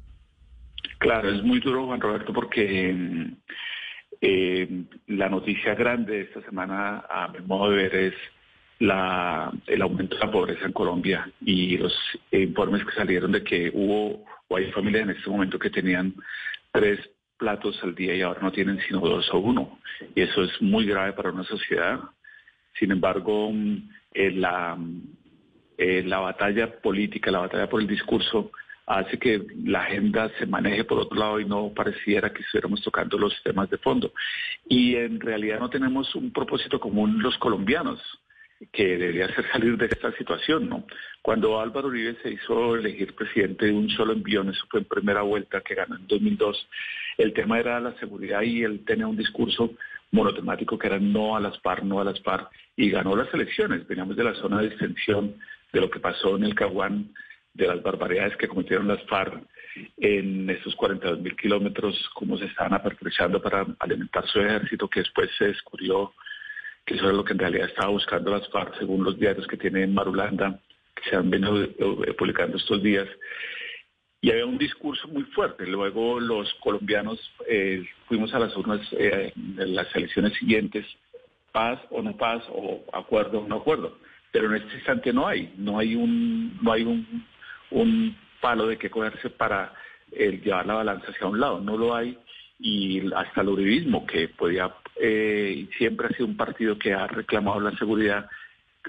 Claro, 1.00 1.30
es 1.34 1.44
muy 1.44 1.60
duro, 1.60 1.86
Juan 1.86 2.02
Roberto, 2.02 2.34
porque 2.34 2.94
eh, 4.22 4.84
la 5.08 5.30
noticia 5.30 5.76
grande 5.76 6.14
de 6.14 6.22
esta 6.24 6.42
semana, 6.42 7.06
a 7.10 7.30
mi 7.30 7.40
modo 7.46 7.72
de 7.72 7.78
ver, 7.78 7.96
es 7.96 8.14
la, 8.80 9.52
el 9.68 9.82
aumento 9.82 10.16
de 10.16 10.26
la 10.26 10.32
pobreza 10.32 10.66
en 10.66 10.72
Colombia 10.72 11.30
y 11.42 11.78
los 11.78 11.94
informes 12.32 12.86
que 12.86 12.94
salieron 12.94 13.32
de 13.34 13.44
que 13.44 13.72
hubo 13.74 14.26
o 14.48 14.58
hay 14.58 14.72
familias 14.72 15.04
en 15.04 15.10
este 15.12 15.30
momento 15.30 15.60
que 15.60 15.70
tenían 15.70 16.14
tres 16.72 17.00
platos 17.38 17.80
al 17.84 17.94
día 17.94 18.16
y 18.16 18.22
ahora 18.22 18.42
no 18.42 18.52
tienen 18.52 18.80
sino 18.88 19.00
dos 19.00 19.30
o 19.34 19.40
uno. 19.40 19.80
Y 20.16 20.22
eso 20.22 20.44
es 20.44 20.62
muy 20.62 20.86
grave 20.86 21.14
para 21.14 21.32
una 21.32 21.44
sociedad. 21.44 22.00
Sin 22.78 22.92
embargo, 22.92 23.52
eh, 24.14 24.32
la, 24.32 24.78
eh, 25.78 26.04
la 26.06 26.20
batalla 26.20 26.80
política, 26.82 27.32
la 27.32 27.40
batalla 27.40 27.70
por 27.70 27.82
el 27.82 27.88
discurso, 27.88 28.52
hace 28.86 29.20
que 29.20 29.46
la 29.66 29.84
agenda 29.84 30.32
se 30.40 30.48
maneje 30.48 30.84
por 30.84 31.00
otro 31.00 31.20
lado 31.20 31.40
y 31.40 31.46
no 31.46 31.72
pareciera 31.76 32.34
que 32.34 32.42
estuviéramos 32.42 32.82
tocando 32.82 33.18
los 33.18 33.34
temas 33.44 33.70
de 33.70 33.78
fondo. 33.78 34.14
Y 34.68 34.96
en 34.96 35.20
realidad 35.20 35.60
no 35.60 35.70
tenemos 35.70 36.16
un 36.16 36.32
propósito 36.32 36.80
común 36.80 37.22
los 37.22 37.38
colombianos 37.38 38.02
que 38.72 38.98
debería 38.98 39.34
ser 39.34 39.46
salir 39.52 39.78
de 39.78 39.86
esta 39.86 40.12
situación, 40.18 40.70
¿no? 40.70 40.86
Cuando 41.22 41.60
Álvaro 41.60 41.88
Uribe 41.88 42.16
se 42.22 42.32
hizo 42.32 42.76
elegir 42.76 43.16
presidente 43.16 43.68
de 43.68 43.72
un 43.72 43.90
solo 43.90 44.14
envión, 44.14 44.50
eso 44.50 44.66
fue 44.70 44.82
en 44.82 44.86
primera 44.86 45.22
vuelta 45.22 45.62
que 45.62 45.76
ganó 45.76 45.96
en 45.96 46.08
2002, 46.08 46.68
el 47.18 47.34
tema 47.34 47.60
era 47.60 47.80
la 47.80 47.94
seguridad 48.00 48.42
y 48.42 48.64
él 48.64 48.84
tenía 48.86 49.08
un 49.08 49.18
discurso 49.18 49.74
monotemático 50.12 50.78
que 50.78 50.88
era 50.88 51.00
no 51.00 51.36
a 51.36 51.40
las 51.40 51.58
par, 51.60 51.84
no 51.84 52.00
a 52.00 52.04
las 52.04 52.20
par, 52.22 52.50
y 52.76 52.90
ganó 52.90 53.16
las 53.16 53.32
elecciones. 53.34 53.88
Veníamos 53.88 54.16
de 54.16 54.24
la 54.24 54.34
zona 54.36 54.62
de 54.62 54.68
extensión 54.68 55.36
de 55.72 55.82
lo 55.82 55.90
que 55.90 56.00
pasó 56.00 56.36
en 56.36 56.46
el 56.46 56.56
Caguán, 56.56 57.14
de 57.54 57.68
las 57.68 57.82
barbaridades 57.84 58.36
que 58.38 58.48
cometieron 58.48 58.88
las 58.88 59.04
FARC 59.04 59.44
en 59.98 60.50
estos 60.50 60.76
42 60.76 61.20
mil 61.20 61.36
kilómetros, 61.36 62.10
cómo 62.14 62.38
se 62.38 62.46
estaban 62.46 62.74
apertrechando 62.74 63.42
para 63.42 63.66
alimentar 63.80 64.28
su 64.28 64.40
ejército, 64.40 64.88
que 64.88 65.02
después 65.02 65.30
se 65.38 65.46
descubrió 65.46 66.14
que 66.90 66.96
eso 66.96 67.08
es 67.08 67.16
lo 67.16 67.24
que 67.24 67.34
en 67.34 67.40
realidad 67.40 67.68
estaba 67.68 67.90
buscando 67.90 68.32
las 68.32 68.50
FARC, 68.50 68.80
según 68.80 69.04
los 69.04 69.20
diarios 69.20 69.46
que 69.46 69.58
tiene 69.58 69.86
Marulanda, 69.86 70.60
que 70.96 71.08
se 71.08 71.16
han 71.16 71.30
venido 71.30 71.62
eh, 71.62 72.16
publicando 72.18 72.58
estos 72.58 72.82
días. 72.82 73.08
Y 74.22 74.32
había 74.32 74.48
un 74.48 74.58
discurso 74.58 75.08
muy 75.08 75.22
fuerte. 75.26 75.68
Luego 75.68 76.20
los 76.20 76.52
colombianos 76.56 77.20
eh, 77.48 77.88
fuimos 78.08 78.34
a 78.34 78.40
las 78.40 78.58
urnas 78.58 78.82
eh, 78.94 79.32
en 79.36 79.76
las 79.76 79.96
elecciones 79.96 80.34
siguientes, 80.40 80.84
paz 81.52 81.80
o 81.92 82.02
no 82.02 82.18
paz, 82.18 82.44
o 82.50 82.84
acuerdo 82.92 83.42
o 83.42 83.48
no 83.48 83.58
acuerdo. 83.58 84.00
Pero 84.32 84.48
en 84.48 84.64
este 84.64 84.74
instante 84.74 85.14
no 85.14 85.28
hay, 85.28 85.54
no 85.58 85.78
hay 85.78 85.94
un, 85.94 86.58
no 86.64 86.72
hay 86.72 86.86
un, 87.70 88.18
palo 88.42 88.66
de 88.66 88.80
que 88.80 88.90
cogerse 88.90 89.30
para 89.30 89.74
llevar 90.12 90.66
la 90.66 90.76
balanza 90.76 91.12
hacia 91.12 91.28
un 91.28 91.40
lado, 91.40 91.60
no 91.60 91.78
lo 91.78 91.94
hay 91.94 92.18
y 92.60 93.02
hasta 93.14 93.42
el 93.42 93.50
uribismo, 93.50 94.06
que 94.06 94.28
podía, 94.28 94.76
eh, 95.00 95.68
siempre 95.78 96.08
ha 96.08 96.10
sido 96.12 96.28
un 96.28 96.38
partido 96.38 96.78
que 96.78 96.94
ha 96.94 97.08
reclamado 97.08 97.60
la 97.62 97.72
seguridad, 97.78 98.30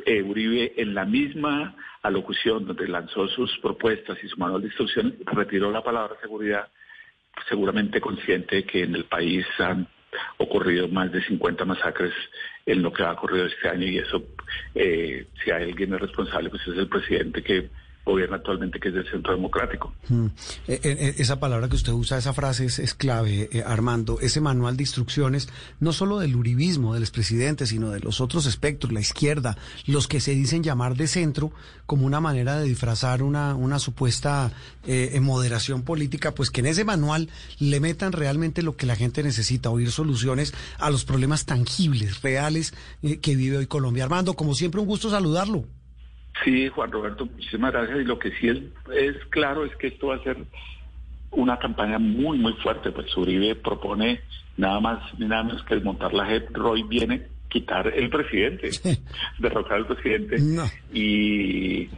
eh, 0.04 0.22
Uribe 0.22 0.74
en 0.76 0.94
la 0.94 1.04
misma 1.04 1.76
alocución 2.02 2.66
donde 2.66 2.88
lanzó 2.88 3.28
sus 3.28 3.56
propuestas 3.59 4.18
y 4.22 4.28
su 4.28 4.37
manual 4.38 4.62
de 4.62 4.68
instrucciones, 4.68 5.14
retiró 5.26 5.70
la 5.70 5.83
palabra 5.83 6.16
seguridad, 6.20 6.68
seguramente 7.48 8.00
consciente 8.00 8.56
de 8.56 8.64
que 8.64 8.83
en 8.83 8.94
el 8.94 9.04
país 9.04 9.46
han 9.59 9.87
ocurrido 10.38 10.88
más 10.88 11.12
de 11.12 11.22
50 11.22 11.64
masacres 11.64 12.12
en 12.66 12.83
lo 12.83 12.92
que 12.92 13.02
ha 13.02 13.12
ocurrido 13.12 13.46
este 13.46 13.68
año 13.68 13.87
y 13.87 13.98
eso, 13.98 14.22
eh, 14.74 15.26
si 15.42 15.50
hay 15.50 15.64
alguien 15.70 15.94
es 15.94 16.00
responsable, 16.00 16.50
pues 16.50 16.62
es 16.66 16.76
el 16.76 16.88
presidente 16.88 17.42
que 17.42 17.70
gobierno 18.04 18.36
actualmente, 18.36 18.80
que 18.80 18.88
es 18.88 18.94
del 18.94 19.08
Centro 19.08 19.34
Democrático. 19.34 19.92
Mm. 20.08 20.26
Eh, 20.26 20.30
eh, 20.66 20.80
eh, 20.82 21.14
esa 21.18 21.38
palabra 21.38 21.68
que 21.68 21.76
usted 21.76 21.92
usa, 21.92 22.18
esa 22.18 22.32
frase 22.32 22.66
es, 22.66 22.94
clave, 22.94 23.48
Armando. 23.64 24.18
Ese 24.20 24.40
manual 24.40 24.76
de 24.76 24.84
instrucciones, 24.84 25.48
no 25.80 25.92
solo 25.92 26.18
del 26.18 26.36
uribismo, 26.36 26.94
del 26.94 27.02
expresidente, 27.02 27.66
sino 27.66 27.90
de 27.90 28.00
los 28.00 28.20
otros 28.20 28.46
espectros, 28.46 28.92
la 28.92 29.00
izquierda, 29.00 29.56
los 29.86 30.08
que 30.08 30.20
se 30.20 30.32
dicen 30.32 30.62
llamar 30.62 30.96
de 30.96 31.06
centro, 31.06 31.52
como 31.86 32.06
una 32.06 32.20
manera 32.20 32.58
de 32.58 32.66
disfrazar 32.66 33.22
una, 33.22 33.54
una 33.54 33.78
supuesta 33.78 34.52
moderación 35.20 35.82
política, 35.82 36.34
pues 36.34 36.50
que 36.50 36.60
en 36.60 36.66
ese 36.66 36.84
manual 36.84 37.28
le 37.58 37.80
metan 37.80 38.12
realmente 38.12 38.62
lo 38.62 38.76
que 38.76 38.86
la 38.86 38.96
gente 38.96 39.22
necesita, 39.22 39.70
oír 39.70 39.90
soluciones 39.90 40.54
a 40.78 40.90
los 40.90 41.04
problemas 41.04 41.46
tangibles, 41.46 42.22
reales 42.22 42.74
que 43.20 43.36
vive 43.36 43.58
hoy 43.58 43.66
Colombia. 43.66 44.04
Armando, 44.04 44.34
como 44.34 44.54
siempre, 44.54 44.80
un 44.80 44.86
gusto 44.86 45.10
saludarlo. 45.10 45.66
Sí, 46.44 46.68
Juan 46.68 46.90
Roberto, 46.90 47.26
muchísimas 47.26 47.72
gracias. 47.72 48.00
Y 48.00 48.05
lo 48.05 48.18
que 48.18 48.31
sí 48.33 48.48
es, 48.48 48.59
es 48.94 49.16
claro 49.26 49.64
es 49.64 49.74
que 49.76 49.88
esto 49.88 50.09
va 50.09 50.16
a 50.16 50.22
ser 50.22 50.38
una 51.33 51.59
campaña 51.59 51.98
muy, 51.98 52.38
muy 52.38 52.55
fuerte. 52.55 52.90
Pues 52.92 53.14
Uribe 53.16 53.55
propone 53.57 54.20
nada 54.57 54.81
más 54.81 55.18
ni 55.18 55.26
nada 55.26 55.44
menos 55.44 55.62
que 55.64 55.74
desmontar 55.74 56.12
la 56.12 56.26
JEP. 56.26 56.57
Roy 56.57 56.83
viene 56.85 57.26
quitar 57.48 57.88
el 57.88 58.09
presidente, 58.09 58.70
derrocar 59.38 59.79
al 59.79 59.87
presidente. 59.87 60.37
Y, 60.92 61.88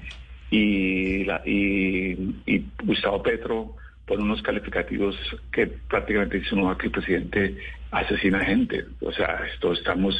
y, 0.51 1.27
y, 1.47 2.65
Gustavo 2.85 3.23
Petro 3.23 3.77
pone 4.07 4.25
unos 4.25 4.43
calificativos 4.43 5.17
que 5.53 5.67
prácticamente 5.67 6.41
dice 6.41 6.55
uno 6.55 6.77
que 6.77 6.87
el 6.87 6.93
presidente 6.93 7.57
asesina 7.91 8.45
gente. 8.45 8.87
O 9.01 9.13
sea, 9.13 9.45
esto 9.53 9.73
estamos 9.73 10.17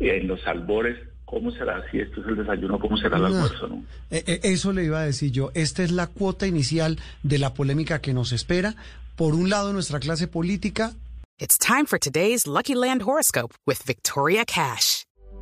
en 0.00 0.26
los 0.26 0.44
albores 0.46 0.98
¿Cómo 1.30 1.52
será 1.52 1.80
si 1.92 2.00
esto 2.00 2.20
es 2.22 2.26
el 2.26 2.36
desayuno? 2.38 2.80
¿Cómo 2.80 2.96
será 2.96 3.16
el 3.16 3.26
almuerzo? 3.26 3.68
¿no? 3.68 3.84
Eh, 4.10 4.24
eh, 4.26 4.40
eso 4.42 4.72
le 4.72 4.84
iba 4.84 4.98
a 4.98 5.04
decir 5.04 5.30
yo. 5.30 5.52
Esta 5.54 5.84
es 5.84 5.92
la 5.92 6.08
cuota 6.08 6.48
inicial 6.48 6.98
de 7.22 7.38
la 7.38 7.54
polémica 7.54 8.00
que 8.00 8.12
nos 8.12 8.32
espera. 8.32 8.74
Por 9.14 9.36
un 9.36 9.48
lado, 9.48 9.72
nuestra 9.72 10.00
clase 10.00 10.26
política. 10.26 10.92
It's 11.38 11.56
time 11.56 11.86
for 11.86 12.00
today's 12.00 12.48
Lucky 12.48 12.74
Land 12.74 13.02
horoscope 13.02 13.54
with 13.64 13.78
Victoria 13.86 14.44
Cash. 14.44 14.99